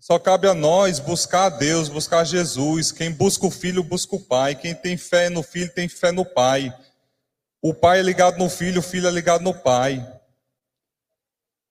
Só 0.00 0.18
cabe 0.18 0.48
a 0.48 0.54
nós 0.54 0.98
buscar 0.98 1.46
a 1.46 1.50
Deus, 1.50 1.88
buscar 1.88 2.24
Jesus. 2.24 2.92
Quem 2.92 3.10
busca 3.10 3.46
o 3.46 3.50
Filho, 3.50 3.82
busca 3.82 4.16
o 4.16 4.20
Pai. 4.20 4.54
Quem 4.54 4.74
tem 4.74 4.96
fé 4.96 5.28
no 5.28 5.42
Filho, 5.42 5.72
tem 5.72 5.88
fé 5.88 6.12
no 6.12 6.24
Pai. 6.24 6.72
O 7.60 7.74
Pai 7.74 7.98
é 7.98 8.02
ligado 8.02 8.38
no 8.38 8.48
Filho, 8.48 8.78
o 8.80 8.82
Filho 8.82 9.08
é 9.08 9.10
ligado 9.10 9.42
no 9.42 9.52
Pai 9.52 10.18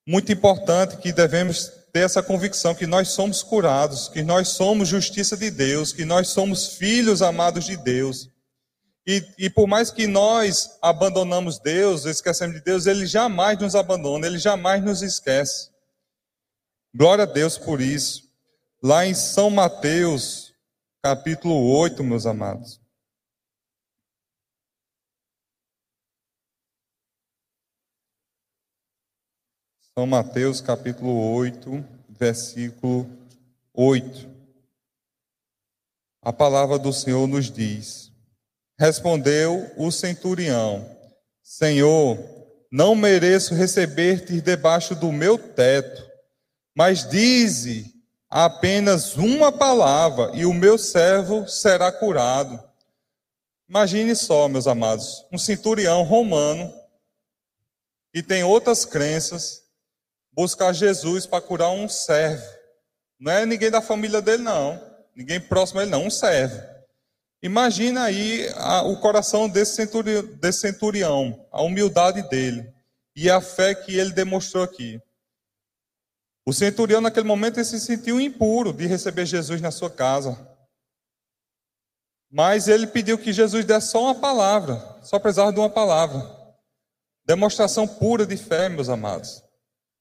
muito 0.07 0.31
importante 0.31 0.95
que 0.97 1.12
devemos 1.12 1.69
ter 1.91 2.00
essa 2.00 2.24
convicção 2.24 2.74
que 2.74 2.88
nós 2.88 3.09
somos 3.09 3.43
curados, 3.43 4.07
que 4.07 4.24
nós 4.24 4.47
somos 4.47 4.88
justiça 4.88 5.36
de 5.36 5.51
Deus, 5.51 5.91
que 5.91 6.05
nós 6.05 6.29
somos 6.29 6.75
filhos 6.75 7.21
amados 7.21 7.65
de 7.65 7.75
Deus. 7.75 8.29
E, 9.09 9.25
e, 9.37 9.49
por 9.49 9.67
mais 9.67 9.89
que 9.89 10.05
nós 10.05 10.77
abandonamos 10.81 11.57
Deus, 11.59 12.03
esquecemos 12.03 12.57
de 12.57 12.61
Deus, 12.61 12.87
Ele 12.87 13.05
jamais 13.05 13.57
nos 13.57 13.73
abandona, 13.73 14.27
Ele 14.27 14.37
jamais 14.37 14.83
nos 14.83 15.01
esquece. 15.01 15.71
Glória 16.93 17.23
a 17.23 17.27
Deus 17.27 17.57
por 17.57 17.79
isso. 17.79 18.29
Lá 18.83 19.05
em 19.05 19.13
São 19.13 19.49
Mateus, 19.49 20.53
capítulo 21.01 21.73
8, 21.77 22.03
meus 22.03 22.25
amados. 22.25 22.81
São 29.97 30.05
Mateus 30.05 30.59
capítulo 30.59 31.33
8, 31.33 31.83
versículo 32.09 33.09
8. 33.73 34.29
A 36.21 36.33
palavra 36.33 36.77
do 36.77 36.91
Senhor 36.91 37.25
nos 37.25 37.49
diz: 37.49 38.06
Respondeu 38.77 39.72
o 39.75 39.91
centurião: 39.91 40.88
Senhor, 41.41 42.17
não 42.72 42.93
mereço 42.96 43.55
receber-te 43.55 44.39
debaixo 44.41 44.93
do 44.93 45.12
meu 45.12 45.38
teto, 45.38 46.05
mas 46.75 47.07
dize 47.10 47.93
apenas 48.29 49.15
uma 49.15 49.51
palavra 49.51 50.31
e 50.36 50.46
o 50.46 50.53
meu 50.53 50.77
servo 50.77 51.48
será 51.48 51.91
curado. 51.91 52.62
Imagine 53.67 54.15
só, 54.15 54.48
meus 54.48 54.67
amados, 54.67 55.25
um 55.31 55.38
centurião 55.38 56.03
romano 56.03 56.74
que 58.13 58.24
tem 58.24 58.43
outras 58.43 58.86
crenças, 58.86 59.63
buscar 60.31 60.74
Jesus 60.74 61.25
para 61.25 61.41
curar 61.41 61.72
um 61.72 61.89
servo. 61.89 62.46
Não 63.19 63.31
é 63.31 63.46
ninguém 63.46 63.72
da 63.72 63.81
família 63.81 64.22
dele, 64.22 64.43
não. 64.43 64.81
Ninguém 65.15 65.39
próximo 65.41 65.79
a 65.79 65.84
ele, 65.84 65.91
não. 65.91 66.05
Um 66.05 66.12
servo. 66.12 66.76
Imagina 67.41 68.03
aí 68.03 68.48
a, 68.56 68.82
o 68.82 69.00
coração 69.00 69.48
desse 69.48 69.75
centurião, 69.75 70.24
desse 70.38 70.62
centurião, 70.62 71.48
a 71.51 71.62
humildade 71.62 72.27
dele 72.29 72.74
e 73.15 73.29
a 73.29 73.39
fé 73.39 73.75
que 73.75 73.98
ele 73.98 74.12
demonstrou 74.12 74.63
aqui. 74.63 75.01
O 76.46 76.53
centurião, 76.53 77.01
naquele 77.01 77.27
momento, 77.27 77.63
se 77.63 77.79
sentiu 77.79 78.22
impuro 78.22 78.72
de 78.72 78.88
receber 78.88 79.25
Jesus 79.25 79.60
na 79.60 79.70
sua 79.70 79.89
casa. 79.89 80.48
Mas 82.32 82.67
ele 82.67 82.88
pediu 82.88 83.17
que 83.17 83.34
Jesus 83.34 83.65
desse 83.65 83.89
só 83.89 84.03
uma 84.03 84.15
palavra, 84.15 84.98
só 85.03 85.20
precisava 85.20 85.51
de 85.51 85.60
uma 85.60 85.70
palavra. 85.70 86.25
Demonstração 87.25 87.88
pura 87.88 88.25
de 88.25 88.38
fé, 88.38 88.70
meus 88.70 88.89
amados. 88.89 89.44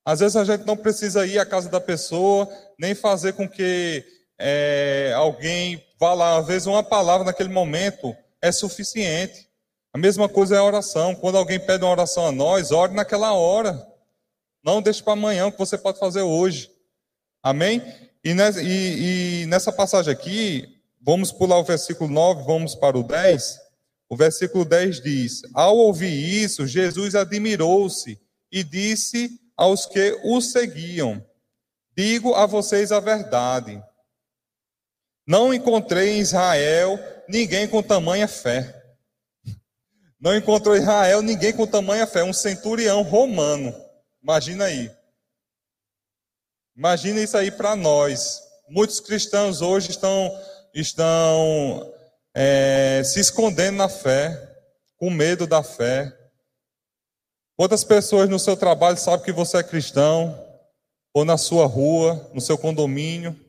Às 0.04 0.20
vezes 0.20 0.36
a 0.36 0.44
gente 0.44 0.64
não 0.64 0.76
precisa 0.76 1.26
ir 1.26 1.38
à 1.38 1.44
casa 1.44 1.68
da 1.68 1.80
pessoa, 1.80 2.48
nem 2.78 2.94
fazer 2.94 3.32
com 3.32 3.48
que 3.48 4.04
é, 4.38 5.12
alguém 5.16 5.82
lá. 6.00 6.38
Às 6.38 6.46
vezes 6.46 6.66
uma 6.66 6.82
palavra 6.82 7.24
naquele 7.24 7.48
momento 7.48 8.14
é 8.40 8.52
suficiente. 8.52 9.48
A 9.92 9.98
mesma 9.98 10.28
coisa 10.28 10.56
é 10.56 10.58
a 10.58 10.64
oração. 10.64 11.14
Quando 11.14 11.38
alguém 11.38 11.58
pede 11.58 11.84
uma 11.84 11.90
oração 11.90 12.26
a 12.26 12.32
nós, 12.32 12.70
ore 12.70 12.94
naquela 12.94 13.32
hora. 13.32 13.86
Não 14.62 14.82
deixe 14.82 15.02
para 15.02 15.14
amanhã 15.14 15.46
o 15.46 15.52
que 15.52 15.58
você 15.58 15.78
pode 15.78 15.98
fazer 15.98 16.22
hoje. 16.22 16.70
Amém? 17.42 17.82
E 18.24 18.34
e, 18.60 19.42
e 19.42 19.46
nessa 19.46 19.72
passagem 19.72 20.12
aqui, 20.12 20.80
vamos 21.00 21.30
pular 21.30 21.58
o 21.58 21.64
versículo 21.64 22.10
9, 22.10 22.42
vamos 22.44 22.74
para 22.74 22.98
o 22.98 23.02
10. 23.02 23.58
O 24.08 24.16
versículo 24.16 24.64
10 24.64 25.00
diz: 25.00 25.42
Ao 25.54 25.76
ouvir 25.76 26.12
isso, 26.12 26.66
Jesus 26.66 27.14
admirou-se 27.14 28.20
e 28.50 28.64
disse 28.64 29.40
aos 29.56 29.86
que 29.86 30.18
o 30.24 30.40
seguiam: 30.40 31.24
Digo 31.96 32.34
a 32.34 32.46
vocês 32.46 32.92
a 32.92 33.00
verdade. 33.00 33.82
Não 35.26 35.52
encontrei 35.52 36.16
em 36.16 36.20
Israel 36.20 36.98
ninguém 37.28 37.66
com 37.66 37.82
tamanha 37.82 38.28
fé. 38.28 38.72
Não 40.20 40.36
encontrou 40.36 40.76
em 40.76 40.80
Israel 40.80 41.20
ninguém 41.20 41.52
com 41.52 41.66
tamanha 41.66 42.06
fé, 42.06 42.22
um 42.22 42.32
centurião 42.32 43.02
romano. 43.02 43.74
Imagina 44.22 44.66
aí. 44.66 44.90
Imagina 46.76 47.20
isso 47.20 47.36
aí 47.36 47.50
para 47.50 47.74
nós. 47.74 48.40
Muitos 48.68 49.00
cristãos 49.00 49.60
hoje 49.62 49.90
estão, 49.90 50.30
estão 50.74 51.92
é, 52.34 53.02
se 53.04 53.20
escondendo 53.20 53.76
na 53.76 53.88
fé, 53.88 54.56
com 54.96 55.10
medo 55.10 55.46
da 55.46 55.62
fé. 55.62 56.16
Quantas 57.56 57.82
pessoas 57.82 58.28
no 58.28 58.38
seu 58.38 58.56
trabalho 58.56 58.98
sabem 58.98 59.24
que 59.24 59.32
você 59.32 59.58
é 59.58 59.62
cristão, 59.62 60.38
ou 61.14 61.24
na 61.24 61.38
sua 61.38 61.66
rua, 61.66 62.30
no 62.34 62.40
seu 62.40 62.58
condomínio? 62.58 63.45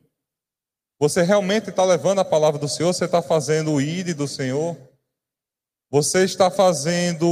Você 1.00 1.22
realmente 1.22 1.70
está 1.70 1.84
levando 1.84 2.18
a 2.18 2.24
palavra 2.24 2.58
do 2.58 2.68
Senhor? 2.68 2.92
Você 2.92 3.04
está 3.04 3.22
fazendo 3.22 3.72
o 3.72 3.80
ID 3.80 4.16
do 4.16 4.26
Senhor? 4.26 4.76
Você 5.90 6.24
está 6.24 6.50
fazendo 6.50 7.26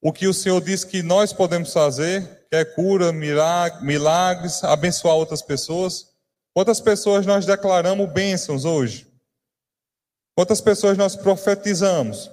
o 0.00 0.12
que 0.12 0.26
o 0.26 0.34
Senhor 0.34 0.60
diz 0.60 0.84
que 0.84 1.02
nós 1.02 1.32
podemos 1.32 1.72
fazer, 1.72 2.46
que 2.48 2.56
é 2.56 2.64
cura, 2.64 3.12
milagres, 3.12 4.64
abençoar 4.64 5.16
outras 5.16 5.42
pessoas? 5.42 6.14
Quantas 6.54 6.80
pessoas 6.80 7.26
nós 7.26 7.44
declaramos 7.44 8.10
bênçãos 8.10 8.64
hoje? 8.64 9.06
Quantas 10.34 10.60
pessoas 10.60 10.96
nós 10.96 11.14
profetizamos? 11.14 12.30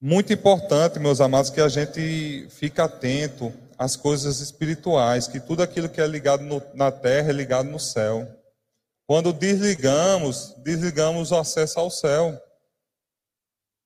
Muito 0.00 0.32
importante, 0.32 0.98
meus 0.98 1.20
amados, 1.20 1.50
que 1.50 1.60
a 1.60 1.68
gente 1.68 2.48
fique 2.48 2.80
atento 2.80 3.52
às 3.80 3.96
coisas 3.96 4.40
espirituais, 4.40 5.26
que 5.26 5.40
tudo 5.40 5.62
aquilo 5.62 5.88
que 5.88 6.02
é 6.02 6.06
ligado 6.06 6.44
no, 6.44 6.62
na 6.74 6.92
terra 6.92 7.30
é 7.30 7.32
ligado 7.32 7.70
no 7.70 7.80
céu. 7.80 8.28
Quando 9.06 9.32
desligamos, 9.32 10.54
desligamos 10.58 11.30
o 11.32 11.36
acesso 11.36 11.80
ao 11.80 11.90
céu. 11.90 12.38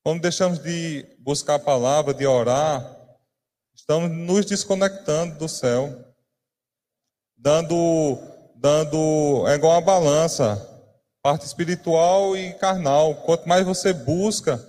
Quando 0.03 0.21
deixamos 0.21 0.59
de 0.59 1.07
buscar 1.21 1.55
a 1.55 1.59
palavra, 1.61 2.13
de 2.13 2.27
orar, 2.27 2.85
estamos 3.73 4.11
nos 4.11 4.45
desconectando 4.45 5.39
do 5.39 5.49
céu. 5.49 6.13
Dando, 7.37 8.19
dando, 8.57 9.47
é 9.47 9.55
igual 9.55 9.75
uma 9.75 9.81
balança, 9.81 10.57
parte 11.23 11.47
espiritual 11.47 12.37
e 12.37 12.53
carnal. 12.55 13.15
Quanto 13.23 13.49
mais 13.49 13.65
você 13.65 13.93
busca, 13.93 14.61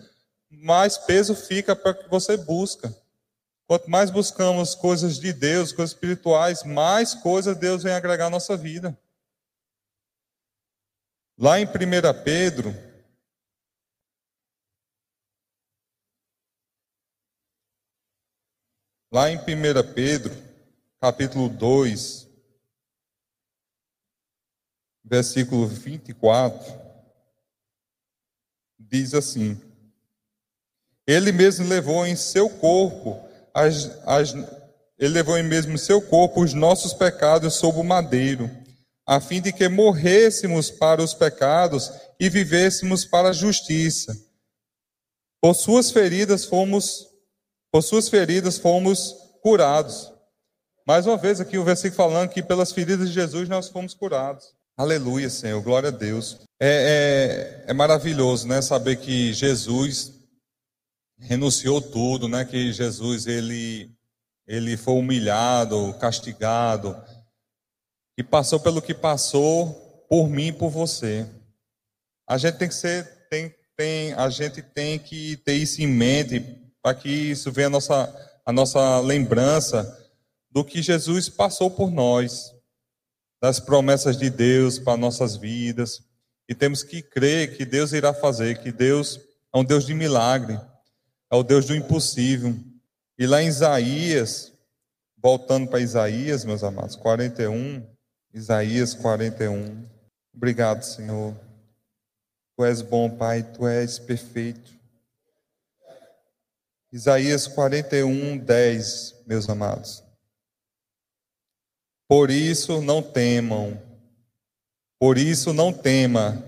mais 0.51 0.99
peso 0.99 1.33
fica 1.33 1.75
para 1.75 1.95
que 1.95 2.07
você 2.07 2.37
busca. 2.37 2.93
Quanto 3.67 3.89
mais 3.89 4.11
buscamos 4.11 4.75
coisas 4.75 5.19
de 5.19 5.33
Deus, 5.33 5.71
coisas 5.71 5.93
espirituais, 5.93 6.63
mais 6.63 7.15
coisas 7.15 7.57
Deus 7.57 7.81
vem 7.81 7.93
agregar 7.93 8.27
à 8.27 8.29
nossa 8.29 8.55
vida. 8.55 8.97
Lá 11.37 11.59
em 11.59 11.65
1 11.65 11.69
Pedro, 12.23 12.73
lá 19.11 19.29
em 19.31 19.37
1 19.37 19.93
Pedro, 19.95 20.31
capítulo 21.01 21.49
2, 21.49 22.29
versículo 25.03 25.67
24, 25.67 26.63
diz 28.79 29.15
assim: 29.15 29.59
ele 31.07 31.31
mesmo 31.31 31.67
levou 31.67 32.05
em 32.05 32.15
seu 32.15 32.49
corpo 32.49 33.24
as, 33.55 33.89
as, 34.05 34.33
ele 34.99 35.13
levou 35.13 35.37
em 35.37 35.43
mesmo 35.43 35.77
seu 35.77 36.01
corpo 36.01 36.43
os 36.43 36.53
nossos 36.53 36.93
pecados 36.93 37.53
sob 37.53 37.79
o 37.79 37.83
madeiro, 37.83 38.51
a 39.07 39.21
fim 39.21 39.41
de 39.41 39.53
que 39.53 39.69
morrêssemos 39.69 40.69
para 40.69 41.01
os 41.01 41.13
pecados 41.13 41.89
e 42.19 42.29
vivêssemos 42.29 43.05
para 43.05 43.29
a 43.29 43.33
justiça. 43.33 44.13
Por 45.41 45.53
suas 45.53 45.89
feridas 45.89 46.43
fomos 46.43 47.07
por 47.71 47.81
suas 47.81 48.07
feridas 48.07 48.57
fomos 48.57 49.13
curados. 49.41 50.11
Mais 50.87 51.05
uma 51.05 51.17
vez 51.17 51.41
aqui 51.41 51.57
o 51.57 51.63
versículo 51.63 51.97
falando 51.97 52.29
que 52.29 52.41
pelas 52.41 52.71
feridas 52.71 53.09
de 53.09 53.13
Jesus 53.13 53.49
nós 53.49 53.67
fomos 53.67 53.93
curados. 53.93 54.53
Aleluia, 54.77 55.29
Senhor, 55.29 55.61
glória 55.61 55.89
a 55.89 55.91
Deus. 55.91 56.39
É, 56.59 57.63
é, 57.67 57.71
é 57.71 57.73
maravilhoso, 57.73 58.47
né, 58.47 58.61
saber 58.61 58.95
que 58.97 59.33
Jesus 59.33 60.13
renunciou 61.17 61.81
tudo, 61.81 62.27
né? 62.27 62.45
Que 62.45 62.71
Jesus 62.71 63.27
ele 63.27 63.91
ele 64.47 64.77
foi 64.77 64.93
humilhado, 64.93 65.95
castigado, 65.99 66.95
e 68.15 68.23
passou 68.23 68.59
pelo 68.59 68.79
que 68.81 68.93
passou 68.93 70.05
por 70.07 70.29
mim 70.29 70.47
e 70.47 70.53
por 70.53 70.69
você. 70.69 71.27
A 72.27 72.37
gente 72.37 72.57
tem 72.57 72.67
que 72.67 72.75
ser 72.75 73.27
tem 73.29 73.53
tem 73.75 74.13
a 74.13 74.29
gente 74.29 74.61
tem 74.61 74.99
que 74.99 75.37
ter 75.37 75.53
isso 75.53 75.81
em 75.81 75.87
mente 75.87 76.39
para 76.81 76.93
que 76.93 77.09
isso 77.09 77.51
venha 77.51 77.67
a 77.67 77.71
nossa 77.71 78.31
a 78.45 78.51
nossa 78.53 78.99
lembrança 78.99 80.01
do 80.51 80.63
que 80.63 80.81
Jesus 80.81 81.27
passou 81.27 81.71
por 81.71 81.89
nós, 81.89 82.53
das 83.41 83.59
promessas 83.59 84.15
de 84.15 84.29
Deus 84.29 84.77
para 84.77 84.95
nossas 84.95 85.35
vidas, 85.35 86.03
e 86.47 86.53
temos 86.53 86.83
que 86.83 87.01
crer 87.01 87.57
que 87.57 87.65
Deus 87.65 87.91
irá 87.91 88.13
fazer, 88.13 88.61
que 88.61 88.71
Deus 88.71 89.19
é 89.51 89.57
um 89.57 89.65
Deus 89.65 89.85
de 89.85 89.95
milagre 89.95 90.59
é 91.35 91.39
o 91.39 91.43
Deus 91.43 91.65
do 91.65 91.75
impossível. 91.75 92.55
E 93.17 93.27
lá 93.27 93.41
em 93.41 93.47
Isaías, 93.47 94.53
voltando 95.17 95.67
para 95.67 95.81
Isaías, 95.81 96.45
meus 96.45 96.63
amados, 96.63 96.95
41, 96.95 97.85
Isaías 98.33 98.93
41. 98.93 99.85
Obrigado, 100.33 100.83
Senhor. 100.83 101.35
Tu 102.55 102.65
és 102.65 102.81
bom, 102.81 103.09
Pai, 103.09 103.43
tu 103.43 103.67
és 103.67 103.99
perfeito. 103.99 104.71
Isaías 106.91 107.47
41, 107.47 108.37
10, 108.37 109.15
meus 109.27 109.49
amados. 109.49 110.03
Por 112.07 112.29
isso 112.29 112.81
não 112.81 113.01
temam, 113.01 113.81
por 114.97 115.17
isso 115.17 115.51
não 115.51 115.73
tema, 115.73 116.41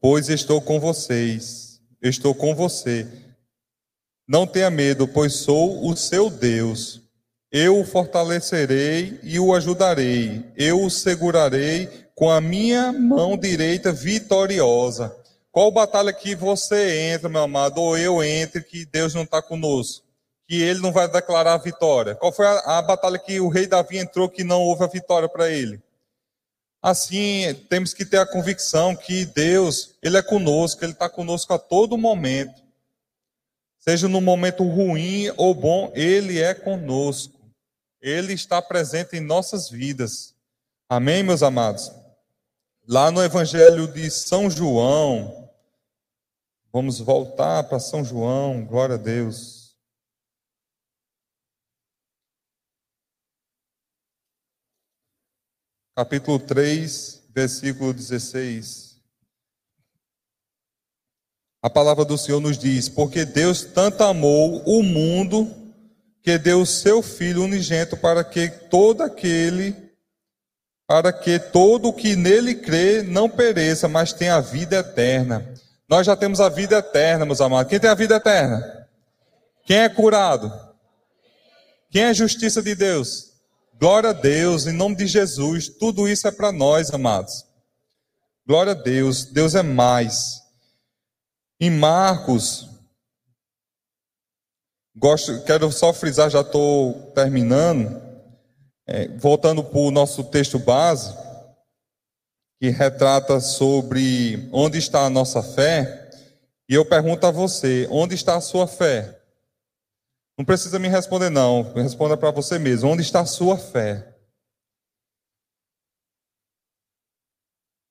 pois 0.00 0.28
estou 0.28 0.60
com 0.60 0.80
vocês, 0.80 1.80
estou 2.00 2.34
com 2.34 2.54
você 2.54 3.06
não 4.26 4.46
tenha 4.46 4.70
medo, 4.70 5.06
pois 5.06 5.34
sou 5.34 5.86
o 5.88 5.96
seu 5.96 6.30
Deus. 6.30 7.00
Eu 7.50 7.80
o 7.80 7.84
fortalecerei 7.84 9.20
e 9.22 9.38
o 9.38 9.54
ajudarei. 9.54 10.44
Eu 10.56 10.82
o 10.82 10.90
segurarei 10.90 11.88
com 12.14 12.30
a 12.30 12.40
minha 12.40 12.92
mão 12.92 13.36
direita 13.36 13.92
vitoriosa. 13.92 15.14
Qual 15.50 15.70
batalha 15.70 16.12
que 16.12 16.34
você 16.34 17.12
entra, 17.12 17.28
meu 17.28 17.42
amado, 17.42 17.78
ou 17.78 17.98
eu 17.98 18.24
entre, 18.24 18.62
que 18.62 18.86
Deus 18.86 19.12
não 19.14 19.24
está 19.24 19.42
conosco? 19.42 20.06
Que 20.48 20.62
ele 20.62 20.80
não 20.80 20.92
vai 20.92 21.06
declarar 21.08 21.54
a 21.54 21.58
vitória? 21.58 22.14
Qual 22.14 22.32
foi 22.32 22.46
a, 22.46 22.78
a 22.78 22.82
batalha 22.82 23.18
que 23.18 23.38
o 23.38 23.48
rei 23.48 23.66
Davi 23.66 23.98
entrou 23.98 24.30
que 24.30 24.42
não 24.42 24.62
houve 24.62 24.84
a 24.84 24.86
vitória 24.86 25.28
para 25.28 25.50
ele? 25.50 25.78
Assim, 26.82 27.54
temos 27.68 27.94
que 27.94 28.04
ter 28.04 28.16
a 28.16 28.26
convicção 28.26 28.96
que 28.96 29.24
Deus, 29.24 29.94
Ele 30.02 30.16
é 30.16 30.22
conosco, 30.22 30.84
Ele 30.84 30.92
está 30.92 31.08
conosco 31.08 31.52
a 31.54 31.58
todo 31.58 31.96
momento. 31.96 32.60
Seja 33.82 34.06
no 34.06 34.20
momento 34.20 34.62
ruim 34.62 35.28
ou 35.36 35.52
bom, 35.52 35.90
Ele 35.92 36.40
é 36.40 36.54
conosco. 36.54 37.36
Ele 38.00 38.32
está 38.32 38.62
presente 38.62 39.16
em 39.16 39.20
nossas 39.20 39.68
vidas. 39.68 40.36
Amém, 40.88 41.24
meus 41.24 41.42
amados? 41.42 41.90
Lá 42.86 43.10
no 43.10 43.20
Evangelho 43.20 43.92
de 43.92 44.08
São 44.08 44.48
João, 44.48 45.50
vamos 46.72 47.00
voltar 47.00 47.64
para 47.64 47.80
São 47.80 48.04
João, 48.04 48.64
glória 48.64 48.94
a 48.94 48.98
Deus. 48.98 49.76
Capítulo 55.96 56.38
3, 56.38 57.26
versículo 57.30 57.92
16. 57.92 58.91
A 61.62 61.70
palavra 61.70 62.04
do 62.04 62.18
Senhor 62.18 62.40
nos 62.40 62.58
diz: 62.58 62.88
Porque 62.88 63.24
Deus 63.24 63.62
tanto 63.62 64.02
amou 64.02 64.62
o 64.66 64.82
mundo 64.82 65.48
que 66.20 66.36
deu 66.36 66.62
o 66.62 66.66
seu 66.66 67.00
Filho 67.02 67.44
unigênito 67.44 67.96
para 67.96 68.24
que 68.24 68.48
todo 68.48 69.02
aquele, 69.02 69.76
para 70.88 71.12
que 71.12 71.38
todo 71.38 71.88
o 71.88 71.92
que 71.92 72.16
nele 72.16 72.56
crê 72.56 73.02
não 73.02 73.30
pereça, 73.30 73.86
mas 73.86 74.12
tenha 74.12 74.34
a 74.34 74.40
vida 74.40 74.76
eterna. 74.76 75.54
Nós 75.88 76.04
já 76.04 76.16
temos 76.16 76.40
a 76.40 76.48
vida 76.48 76.78
eterna, 76.78 77.24
meus 77.24 77.40
amados. 77.40 77.70
Quem 77.70 77.78
tem 77.78 77.90
a 77.90 77.94
vida 77.94 78.16
eterna? 78.16 78.88
Quem 79.64 79.78
é 79.78 79.88
curado? 79.88 80.52
Quem 81.90 82.02
é 82.02 82.14
justiça 82.14 82.60
de 82.60 82.74
Deus? 82.74 83.30
Glória 83.78 84.10
a 84.10 84.14
Deus, 84.14 84.66
em 84.66 84.72
nome 84.72 84.96
de 84.96 85.06
Jesus. 85.06 85.68
Tudo 85.68 86.08
isso 86.08 86.26
é 86.26 86.32
para 86.32 86.50
nós, 86.50 86.90
amados. 86.90 87.44
Glória 88.46 88.72
a 88.72 88.74
Deus. 88.74 89.26
Deus 89.26 89.54
é 89.54 89.62
mais. 89.62 90.41
Em 91.64 91.70
Marcos, 91.70 92.68
gosto, 94.96 95.44
quero 95.44 95.70
só 95.70 95.92
frisar, 95.92 96.28
já 96.28 96.40
estou 96.40 97.12
terminando, 97.12 98.02
é, 98.84 99.06
voltando 99.16 99.62
para 99.62 99.78
o 99.78 99.92
nosso 99.92 100.24
texto 100.24 100.58
base, 100.58 101.14
que 102.60 102.68
retrata 102.68 103.38
sobre 103.38 104.48
onde 104.52 104.76
está 104.76 105.06
a 105.06 105.08
nossa 105.10 105.40
fé. 105.40 106.10
E 106.68 106.74
eu 106.74 106.84
pergunto 106.84 107.24
a 107.28 107.30
você: 107.30 107.86
onde 107.92 108.16
está 108.16 108.34
a 108.34 108.40
sua 108.40 108.66
fé? 108.66 109.22
Não 110.36 110.44
precisa 110.44 110.80
me 110.80 110.88
responder, 110.88 111.30
não. 111.30 111.72
Responda 111.74 112.16
para 112.16 112.32
você 112.32 112.58
mesmo: 112.58 112.90
onde 112.90 113.02
está 113.02 113.20
a 113.20 113.26
sua 113.26 113.56
fé? 113.56 114.18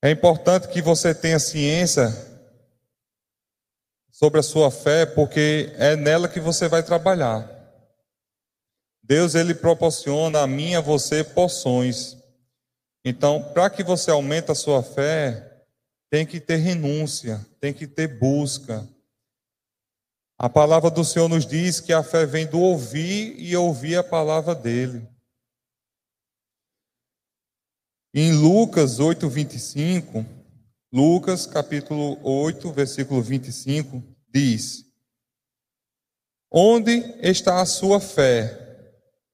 É 0.03 0.11
importante 0.11 0.67
que 0.67 0.81
você 0.81 1.15
tenha 1.15 1.39
ciência 1.39 2.30
sobre 4.21 4.39
a 4.39 4.43
sua 4.43 4.69
fé, 4.69 5.03
porque 5.03 5.73
é 5.77 5.95
nela 5.95 6.29
que 6.29 6.39
você 6.39 6.67
vai 6.67 6.83
trabalhar. 6.83 7.49
Deus 9.01 9.33
ele 9.33 9.55
proporciona 9.55 10.41
a 10.41 10.47
mim 10.47 10.71
e 10.71 10.75
a 10.75 10.79
você 10.79 11.23
poções. 11.23 12.15
Então, 13.03 13.41
para 13.51 13.67
que 13.67 13.83
você 13.83 14.11
aumente 14.11 14.51
a 14.51 14.55
sua 14.55 14.83
fé, 14.83 15.63
tem 16.11 16.23
que 16.23 16.39
ter 16.39 16.57
renúncia, 16.57 17.43
tem 17.59 17.73
que 17.73 17.87
ter 17.87 18.19
busca. 18.19 18.87
A 20.37 20.47
palavra 20.47 20.91
do 20.91 21.03
Senhor 21.03 21.27
nos 21.27 21.43
diz 21.43 21.79
que 21.79 21.91
a 21.91 22.03
fé 22.03 22.23
vem 22.23 22.45
do 22.45 22.59
ouvir 22.59 23.33
e 23.39 23.57
ouvir 23.57 23.95
a 23.95 24.03
palavra 24.03 24.53
dele. 24.53 25.07
Em 28.13 28.33
Lucas 28.33 28.99
8, 28.99 29.27
25, 29.27 30.23
Lucas 30.93 31.45
capítulo 31.45 32.19
8, 32.21 32.69
versículo 32.73 33.21
25, 33.21 34.03
diz: 34.29 34.83
Onde 36.51 37.15
está 37.21 37.61
a 37.61 37.65
sua 37.65 38.01
fé? 38.01 38.57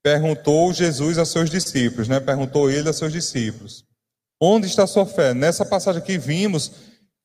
Perguntou 0.03 0.71
Jesus 0.71 1.17
a 1.17 1.25
seus 1.25 1.49
discípulos, 1.49 2.07
né? 2.07 2.19
Perguntou 2.19 2.69
ele 2.69 2.87
a 2.87 2.93
seus 2.93 3.11
discípulos. 3.11 3.83
Onde 4.39 4.67
está 4.67 4.83
a 4.83 4.87
sua 4.87 5.07
fé? 5.07 5.33
Nessa 5.33 5.65
passagem 5.65 5.99
aqui 5.99 6.19
vimos 6.19 6.71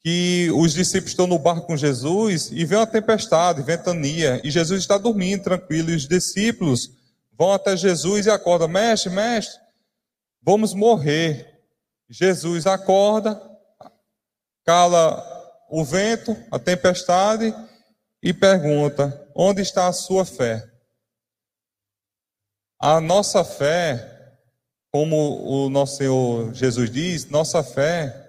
que 0.00 0.50
os 0.52 0.72
discípulos 0.72 1.10
estão 1.10 1.26
no 1.26 1.38
barco 1.38 1.66
com 1.66 1.76
Jesus 1.76 2.50
e 2.50 2.64
vem 2.64 2.78
uma 2.78 2.86
tempestade, 2.86 3.62
ventania, 3.62 4.40
e 4.42 4.50
Jesus 4.50 4.80
está 4.80 4.96
dormindo 4.96 5.44
tranquilo, 5.44 5.90
e 5.90 5.94
os 5.94 6.08
discípulos 6.08 6.90
vão 7.38 7.52
até 7.52 7.76
Jesus 7.76 8.24
e 8.24 8.30
acordam: 8.30 8.66
Mestre, 8.66 9.10
mestre, 9.10 9.60
vamos 10.42 10.72
morrer. 10.72 11.50
Jesus 12.08 12.66
acorda, 12.66 13.51
cala 14.64 15.22
o 15.70 15.84
vento, 15.84 16.36
a 16.50 16.58
tempestade 16.58 17.54
e 18.22 18.32
pergunta: 18.32 19.30
onde 19.34 19.62
está 19.62 19.88
a 19.88 19.92
sua 19.92 20.24
fé? 20.24 20.62
A 22.78 23.00
nossa 23.00 23.44
fé, 23.44 24.36
como 24.90 25.16
o 25.44 25.70
nosso 25.70 25.96
Senhor 25.96 26.52
Jesus 26.52 26.90
diz, 26.90 27.26
nossa 27.26 27.62
fé, 27.62 28.22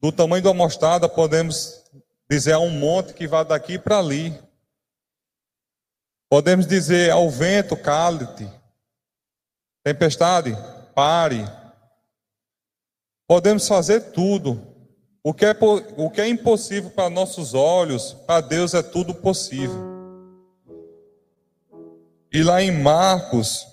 do 0.00 0.12
tamanho 0.12 0.42
da 0.42 0.52
mostarda, 0.52 1.08
podemos 1.08 1.82
dizer 2.28 2.52
a 2.52 2.58
um 2.58 2.70
monte 2.70 3.14
que 3.14 3.26
vai 3.26 3.44
daqui 3.44 3.78
para 3.78 3.98
ali. 3.98 4.38
Podemos 6.28 6.66
dizer 6.66 7.10
ao 7.10 7.30
vento, 7.30 7.76
cale-te. 7.76 8.50
Tempestade, 9.84 10.52
pare. 10.94 11.44
Podemos 13.26 13.68
fazer 13.68 14.12
tudo. 14.12 14.73
O 15.26 15.32
que, 15.32 15.46
é, 15.46 15.52
o 15.96 16.10
que 16.10 16.20
é 16.20 16.28
impossível 16.28 16.90
para 16.90 17.08
nossos 17.08 17.54
olhos, 17.54 18.12
para 18.12 18.42
Deus 18.42 18.74
é 18.74 18.82
tudo 18.82 19.14
possível. 19.14 19.94
E 22.30 22.42
lá 22.42 22.60
em 22.60 22.70
Marcos, 22.70 23.66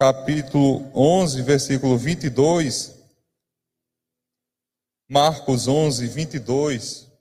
capítulo 0.00 0.90
11, 0.94 1.42
versículo 1.42 1.98
22, 1.98 2.96
Marcos 5.10 5.68
11, 5.68 6.06
22, 6.06 7.12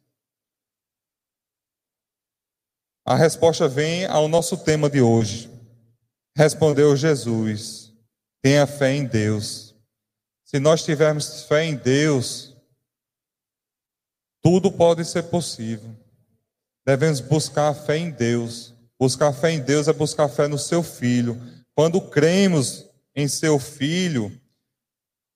a 3.06 3.18
resposta 3.18 3.68
vem 3.68 4.06
ao 4.06 4.30
nosso 4.30 4.56
tema 4.64 4.90
de 4.90 5.02
hoje. 5.02 5.52
Respondeu 6.38 6.96
Jesus: 6.96 7.94
tenha 8.42 8.66
fé 8.66 8.94
em 8.94 9.06
Deus 9.06 9.75
se 10.56 10.60
nós 10.62 10.86
tivermos 10.86 11.44
fé 11.44 11.66
em 11.66 11.76
Deus, 11.76 12.56
tudo 14.42 14.72
pode 14.72 15.04
ser 15.04 15.24
possível. 15.24 15.94
Devemos 16.86 17.20
buscar 17.20 17.74
fé 17.74 17.98
em 17.98 18.10
Deus. 18.10 18.74
Buscar 18.98 19.34
fé 19.34 19.52
em 19.52 19.60
Deus 19.60 19.90
é 19.90 19.92
buscar 19.92 20.30
fé 20.30 20.48
no 20.48 20.58
seu 20.58 20.82
filho. 20.82 21.38
Quando 21.76 22.00
cremos 22.00 22.86
em 23.14 23.28
seu 23.28 23.60
filho, 23.60 24.32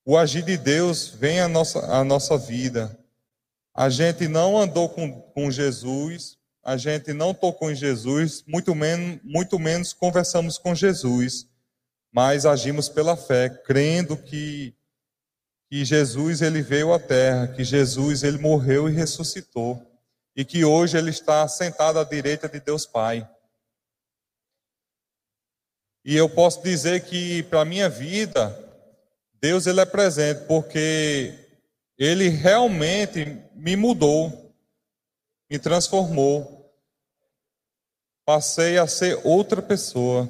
o 0.06 0.18
agir 0.18 0.42
de 0.42 0.56
Deus 0.56 1.10
vem 1.10 1.42
à 1.42 1.50
nossa, 1.50 1.80
à 1.80 2.02
nossa 2.02 2.38
vida. 2.38 2.98
A 3.76 3.90
gente 3.90 4.26
não 4.26 4.58
andou 4.58 4.88
com, 4.88 5.22
com 5.22 5.52
Jesus, 5.52 6.38
a 6.64 6.78
gente 6.78 7.12
não 7.12 7.34
tocou 7.34 7.70
em 7.70 7.76
Jesus, 7.76 8.42
muito 8.48 8.74
menos, 8.74 9.20
muito 9.22 9.60
menos 9.60 9.92
conversamos 9.92 10.58
com 10.58 10.74
Jesus, 10.74 11.46
mas 12.10 12.46
agimos 12.46 12.88
pela 12.88 13.18
fé, 13.18 13.50
crendo 13.50 14.16
que 14.16 14.79
que 15.70 15.86
Jesus 15.86 16.42
ele 16.42 16.64
veio 16.64 16.92
à 16.92 17.00
terra, 17.00 17.48
que 17.48 17.64
Jesus 17.64 18.24
ele 18.24 18.40
morreu 18.40 18.90
e 18.90 18.92
ressuscitou 18.92 19.86
e 20.36 20.44
que 20.44 20.66
hoje 20.66 20.98
ele 20.98 21.12
está 21.12 21.48
sentado 21.48 22.00
à 22.00 22.04
direita 22.04 22.50
de 22.50 22.60
Deus 22.60 22.86
Pai. 22.86 23.30
E 26.04 26.16
eu 26.16 26.28
posso 26.30 26.64
dizer 26.64 27.06
que 27.06 27.44
para 27.44 27.66
minha 27.66 27.88
vida 27.88 28.58
Deus 29.40 29.68
ele 29.68 29.80
é 29.80 29.86
presente 29.86 30.46
porque 30.48 31.38
ele 31.98 32.30
realmente 32.30 33.26
me 33.54 33.76
mudou, 33.76 34.56
me 35.50 35.60
transformou. 35.60 36.74
Passei 38.26 38.78
a 38.78 38.88
ser 38.88 39.20
outra 39.24 39.62
pessoa. 39.62 40.28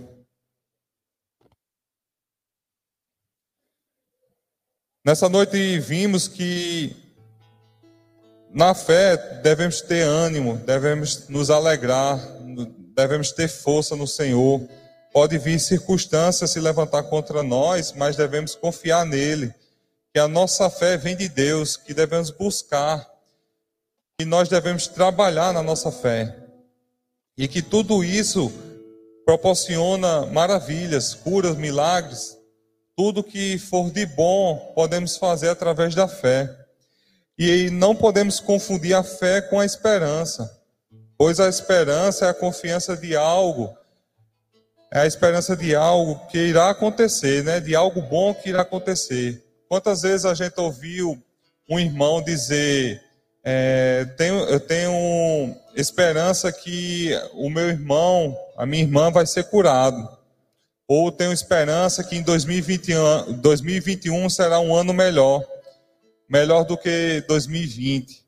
Nessa 5.04 5.30
noite 5.30 5.80
vimos 5.80 6.28
que 6.28 6.94
na 8.52 8.74
fé 8.74 9.16
devemos 9.42 9.80
ter 9.80 10.02
ânimo, 10.02 10.58
devemos 10.58 11.30
nos 11.30 11.50
alegrar, 11.50 12.20
devemos 12.94 13.32
ter 13.32 13.48
força 13.48 13.96
no 13.96 14.06
Senhor. 14.06 14.62
Pode 15.14 15.38
vir 15.38 15.58
circunstâncias 15.58 16.52
se 16.52 16.60
levantar 16.60 17.04
contra 17.04 17.42
nós, 17.42 17.94
mas 17.94 18.18
devemos 18.18 18.56
confiar 18.56 19.06
nele, 19.06 19.54
que 20.14 20.20
a 20.20 20.28
nossa 20.28 20.70
fé 20.70 20.98
vem 20.98 21.16
de 21.16 21.30
Deus, 21.30 21.78
que 21.78 21.94
devemos 21.94 22.30
buscar, 22.30 23.10
que 24.20 24.26
nós 24.26 24.50
devemos 24.50 24.88
trabalhar 24.88 25.54
na 25.54 25.64
nossa 25.64 25.92
fé. 25.94 26.36
E 27.38 27.48
que 27.48 27.62
tudo 27.62 28.04
isso 28.04 28.52
proporciona 29.26 30.26
maravilhas, 30.26 31.14
curas, 31.14 31.56
milagres 31.56 32.39
tudo 33.00 33.24
que 33.24 33.58
for 33.58 33.90
de 33.90 34.06
bom 34.06 34.74
podemos 34.76 35.16
fazer 35.16 35.48
através 35.48 35.96
da 35.96 36.06
fé. 36.06 36.54
E 37.38 37.70
não 37.70 37.96
podemos 37.96 38.42
confundir 38.42 38.94
a 38.94 39.02
fé 39.02 39.42
com 39.42 39.58
a 39.58 39.66
esperança, 39.66 40.52
pois 41.18 41.40
a 41.40 41.48
esperança 41.48 42.26
é 42.26 42.30
a 42.30 42.34
confiança 42.34 42.98
de 42.98 43.16
algo, 43.16 43.74
é 44.92 45.00
a 45.00 45.06
esperança 45.06 45.56
de 45.56 45.74
algo 45.74 46.28
que 46.28 46.40
irá 46.40 46.72
acontecer, 46.72 47.42
né? 47.42 47.62
de 47.62 47.74
algo 47.74 48.02
bom 48.02 48.34
que 48.34 48.50
irá 48.50 48.64
acontecer. 48.64 49.46
Quantas 49.70 50.02
vezes 50.02 50.26
a 50.26 50.34
gente 50.34 50.60
ouviu 50.60 51.18
um 51.70 51.80
irmão 51.80 52.22
dizer: 52.22 53.02
é, 53.46 54.04
tenho, 54.18 54.40
Eu 54.40 54.60
tenho 54.60 55.56
esperança 55.74 56.52
que 56.52 57.18
o 57.32 57.50
meu 57.50 57.70
irmão, 57.70 58.38
a 58.58 58.66
minha 58.66 58.84
irmã, 58.84 59.10
vai 59.10 59.26
ser 59.26 59.46
curado 59.46 60.19
ou 60.90 61.12
tenho 61.12 61.32
esperança 61.32 62.04
que 62.04 62.16
em 62.16 62.24
2021, 62.24 63.34
2021 63.34 64.28
será 64.28 64.60
um 64.60 64.76
ano 64.76 64.92
melhor, 64.92 65.46
melhor 66.28 66.64
do 66.64 66.76
que 66.76 67.24
2020, 67.28 68.26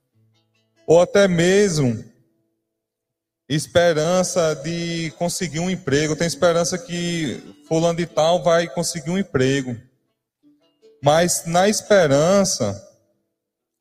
ou 0.85 1.01
até 1.01 1.27
mesmo 1.27 2.05
esperança 3.49 4.53
de 4.53 5.11
conseguir 5.17 5.59
um 5.59 5.71
emprego, 5.71 6.15
tenho 6.15 6.27
esperança 6.27 6.77
que 6.77 7.41
fulano 7.67 7.97
de 7.97 8.05
tal 8.05 8.43
vai 8.43 8.67
conseguir 8.67 9.09
um 9.09 9.17
emprego. 9.17 9.75
Mas 11.03 11.45
na 11.47 11.67
esperança 11.67 12.79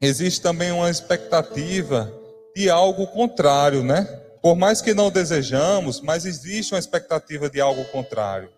existe 0.00 0.40
também 0.40 0.72
uma 0.72 0.88
expectativa 0.88 2.10
de 2.56 2.70
algo 2.70 3.06
contrário, 3.08 3.84
né? 3.84 4.04
Por 4.40 4.56
mais 4.56 4.80
que 4.80 4.94
não 4.94 5.10
desejamos, 5.10 6.00
mas 6.00 6.24
existe 6.24 6.72
uma 6.72 6.80
expectativa 6.80 7.50
de 7.50 7.60
algo 7.60 7.84
contrário. 7.86 8.50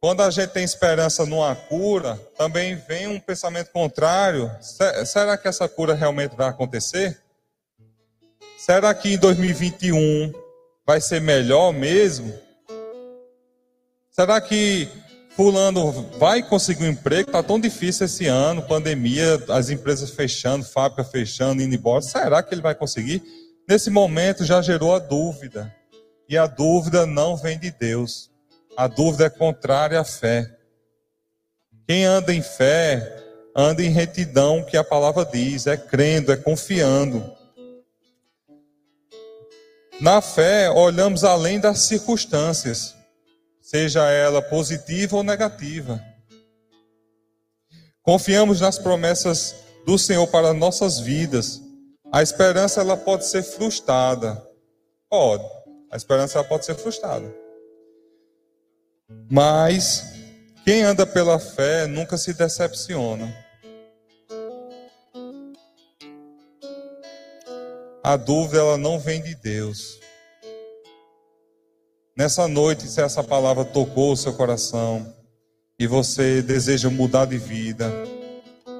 Quando 0.00 0.22
a 0.22 0.30
gente 0.30 0.50
tem 0.50 0.62
esperança 0.62 1.26
numa 1.26 1.56
cura, 1.56 2.14
também 2.36 2.76
vem 2.76 3.08
um 3.08 3.18
pensamento 3.18 3.72
contrário. 3.72 4.48
Será 4.60 5.36
que 5.36 5.48
essa 5.48 5.68
cura 5.68 5.92
realmente 5.92 6.36
vai 6.36 6.48
acontecer? 6.48 7.20
Será 8.56 8.94
que 8.94 9.14
em 9.14 9.18
2021 9.18 10.32
vai 10.86 11.00
ser 11.00 11.20
melhor 11.20 11.72
mesmo? 11.72 12.32
Será 14.10 14.40
que 14.40 14.88
fulano 15.38 15.92
vai 16.18 16.42
conseguir 16.42 16.84
um 16.84 16.90
emprego, 16.90 17.30
está 17.30 17.42
tão 17.42 17.60
difícil 17.60 18.06
esse 18.06 18.26
ano, 18.26 18.62
pandemia, 18.62 19.40
as 19.48 19.70
empresas 19.70 20.10
fechando, 20.10 20.64
fábrica 20.64 21.04
fechando, 21.04 21.62
indo 21.62 21.74
embora. 21.74 22.02
Será 22.02 22.42
que 22.42 22.52
ele 22.52 22.60
vai 22.60 22.74
conseguir? 22.74 23.22
Nesse 23.68 23.90
momento 23.90 24.44
já 24.44 24.60
gerou 24.62 24.94
a 24.94 24.98
dúvida. 24.98 25.72
E 26.28 26.36
a 26.36 26.46
dúvida 26.46 27.06
não 27.06 27.36
vem 27.36 27.58
de 27.58 27.70
Deus. 27.70 28.30
A 28.78 28.86
dúvida 28.86 29.24
é 29.24 29.28
contrária 29.28 29.98
à 29.98 30.04
fé. 30.04 30.48
Quem 31.84 32.04
anda 32.04 32.32
em 32.32 32.40
fé, 32.40 33.24
anda 33.52 33.82
em 33.82 33.88
retidão, 33.88 34.62
que 34.62 34.76
a 34.76 34.84
palavra 34.84 35.24
diz, 35.24 35.66
é 35.66 35.76
crendo, 35.76 36.30
é 36.30 36.36
confiando. 36.36 37.28
Na 40.00 40.20
fé, 40.20 40.70
olhamos 40.70 41.24
além 41.24 41.58
das 41.58 41.80
circunstâncias, 41.80 42.94
seja 43.60 44.08
ela 44.12 44.40
positiva 44.40 45.16
ou 45.16 45.24
negativa. 45.24 46.00
Confiamos 48.00 48.60
nas 48.60 48.78
promessas 48.78 49.56
do 49.84 49.98
Senhor 49.98 50.28
para 50.28 50.54
nossas 50.54 51.00
vidas. 51.00 51.60
A 52.12 52.22
esperança 52.22 52.80
ela 52.80 52.96
pode 52.96 53.26
ser 53.26 53.42
frustrada. 53.42 54.40
Pode. 55.10 55.42
A 55.90 55.96
esperança 55.96 56.38
ela 56.38 56.46
pode 56.46 56.64
ser 56.64 56.76
frustrada. 56.76 57.47
Mas 59.30 60.12
quem 60.64 60.82
anda 60.82 61.06
pela 61.06 61.38
fé 61.38 61.86
nunca 61.86 62.18
se 62.18 62.34
decepciona. 62.34 63.34
A 68.02 68.16
dúvida 68.16 68.58
ela 68.58 68.78
não 68.78 68.98
vem 68.98 69.22
de 69.22 69.34
Deus. 69.34 69.98
Nessa 72.16 72.48
noite, 72.48 72.88
se 72.88 73.00
essa 73.00 73.22
palavra 73.22 73.64
tocou 73.64 74.12
o 74.12 74.16
seu 74.16 74.32
coração 74.34 75.14
e 75.78 75.86
você 75.86 76.42
deseja 76.42 76.90
mudar 76.90 77.26
de 77.26 77.38
vida, 77.38 77.90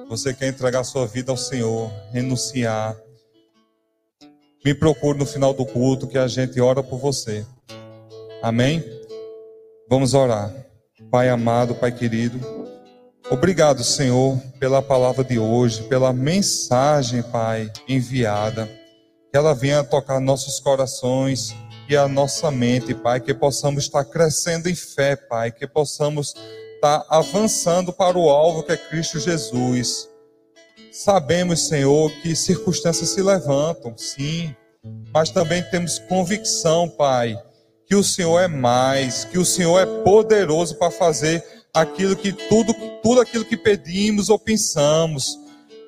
você 0.09 0.33
quer 0.33 0.49
entregar 0.49 0.83
sua 0.83 1.07
vida 1.07 1.31
ao 1.31 1.37
Senhor, 1.37 1.91
renunciar, 2.11 2.97
me 4.65 4.73
procure 4.73 5.17
no 5.17 5.25
final 5.25 5.53
do 5.53 5.65
culto 5.65 6.07
que 6.07 6.17
a 6.17 6.27
gente 6.27 6.59
ora 6.59 6.83
por 6.83 6.99
você. 6.99 7.45
Amém? 8.41 8.98
Vamos 9.89 10.13
orar. 10.13 10.53
Pai 11.09 11.29
amado, 11.29 11.73
Pai 11.73 11.91
querido, 11.91 12.39
obrigado, 13.31 13.83
Senhor, 13.83 14.37
pela 14.59 14.83
palavra 14.83 15.23
de 15.23 15.39
hoje, 15.39 15.81
pela 15.83 16.13
mensagem, 16.13 17.23
Pai, 17.23 17.71
enviada. 17.87 18.67
Que 19.31 19.37
ela 19.37 19.55
venha 19.55 19.83
tocar 19.83 20.19
nossos 20.19 20.59
corações 20.59 21.55
e 21.89 21.97
a 21.97 22.07
nossa 22.07 22.51
mente, 22.51 22.93
Pai, 22.93 23.19
que 23.19 23.33
possamos 23.33 23.85
estar 23.85 24.05
crescendo 24.05 24.69
em 24.69 24.75
fé, 24.75 25.15
Pai, 25.15 25.51
que 25.51 25.65
possamos 25.65 26.35
estar 26.75 27.03
avançando 27.09 27.91
para 27.91 28.15
o 28.15 28.29
alvo 28.29 28.61
que 28.61 28.73
é 28.73 28.77
Cristo 28.77 29.19
Jesus. 29.19 30.07
Sabemos, 30.91 31.67
Senhor, 31.67 32.11
que 32.21 32.35
circunstâncias 32.35 33.09
se 33.09 33.23
levantam, 33.23 33.97
sim, 33.97 34.55
mas 35.11 35.31
também 35.31 35.63
temos 35.63 35.97
convicção, 35.97 36.87
Pai, 36.87 37.35
que 37.89 37.95
o 37.95 38.03
Senhor 38.03 38.39
é 38.39 38.47
mais, 38.47 39.25
que 39.25 39.39
o 39.39 39.43
Senhor 39.43 39.79
é 39.79 40.03
poderoso 40.03 40.75
para 40.75 40.91
fazer 40.91 41.43
aquilo 41.73 42.15
que 42.15 42.31
tudo, 42.31 42.71
tudo 43.01 43.19
aquilo 43.19 43.43
que 43.43 43.57
pedimos 43.57 44.29
ou 44.29 44.37
pensamos. 44.37 45.39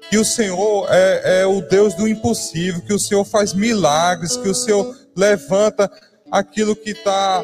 Que 0.09 0.17
o 0.17 0.25
Senhor 0.25 0.87
é, 0.89 1.41
é 1.41 1.45
o 1.45 1.61
Deus 1.61 1.93
do 1.93 2.07
impossível, 2.07 2.81
que 2.81 2.93
o 2.93 2.99
Senhor 2.99 3.23
faz 3.23 3.53
milagres, 3.53 4.35
que 4.35 4.49
o 4.49 4.55
Senhor 4.55 4.97
levanta 5.15 5.89
aquilo 6.31 6.75
que 6.75 6.89
está 6.89 7.43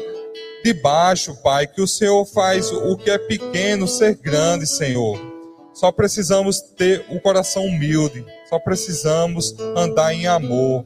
debaixo, 0.64 1.40
Pai, 1.40 1.68
que 1.68 1.80
o 1.80 1.86
Senhor 1.86 2.26
faz 2.26 2.70
o 2.72 2.96
que 2.96 3.10
é 3.10 3.16
pequeno 3.16 3.86
ser 3.86 4.16
grande, 4.16 4.66
Senhor. 4.66 5.18
Só 5.72 5.92
precisamos 5.92 6.60
ter 6.76 7.06
o 7.08 7.14
um 7.14 7.20
coração 7.20 7.64
humilde, 7.64 8.26
só 8.50 8.58
precisamos 8.58 9.54
andar 9.76 10.12
em 10.12 10.26
amor 10.26 10.84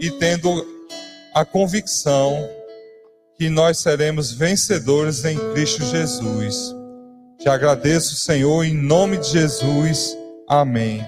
e 0.00 0.10
tendo 0.10 0.66
a 1.32 1.44
convicção 1.44 2.50
que 3.40 3.48
nós 3.48 3.78
seremos 3.78 4.32
vencedores 4.32 5.24
em 5.24 5.38
Cristo 5.54 5.82
Jesus. 5.82 6.76
Te 7.38 7.48
agradeço, 7.48 8.14
Senhor, 8.14 8.64
em 8.64 8.74
nome 8.74 9.16
de 9.16 9.30
Jesus. 9.30 10.14
Amém. 10.46 11.02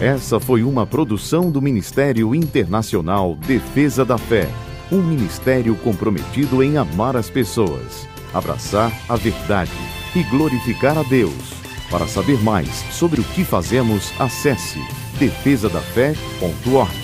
Essa 0.00 0.40
foi 0.40 0.64
uma 0.64 0.84
produção 0.84 1.48
do 1.48 1.62
Ministério 1.62 2.34
Internacional 2.34 3.36
Defesa 3.36 4.04
da 4.04 4.18
Fé 4.18 4.50
um 4.90 5.00
ministério 5.00 5.76
comprometido 5.76 6.60
em 6.60 6.76
amar 6.76 7.16
as 7.16 7.30
pessoas, 7.30 8.04
abraçar 8.34 8.92
a 9.08 9.14
verdade 9.14 9.70
e 10.16 10.24
glorificar 10.24 10.98
a 10.98 11.04
Deus. 11.04 11.54
Para 11.88 12.08
saber 12.08 12.42
mais 12.42 12.68
sobre 12.90 13.20
o 13.20 13.24
que 13.24 13.44
fazemos, 13.44 14.12
acesse 14.18 14.80
defesadafé.org. 15.20 17.01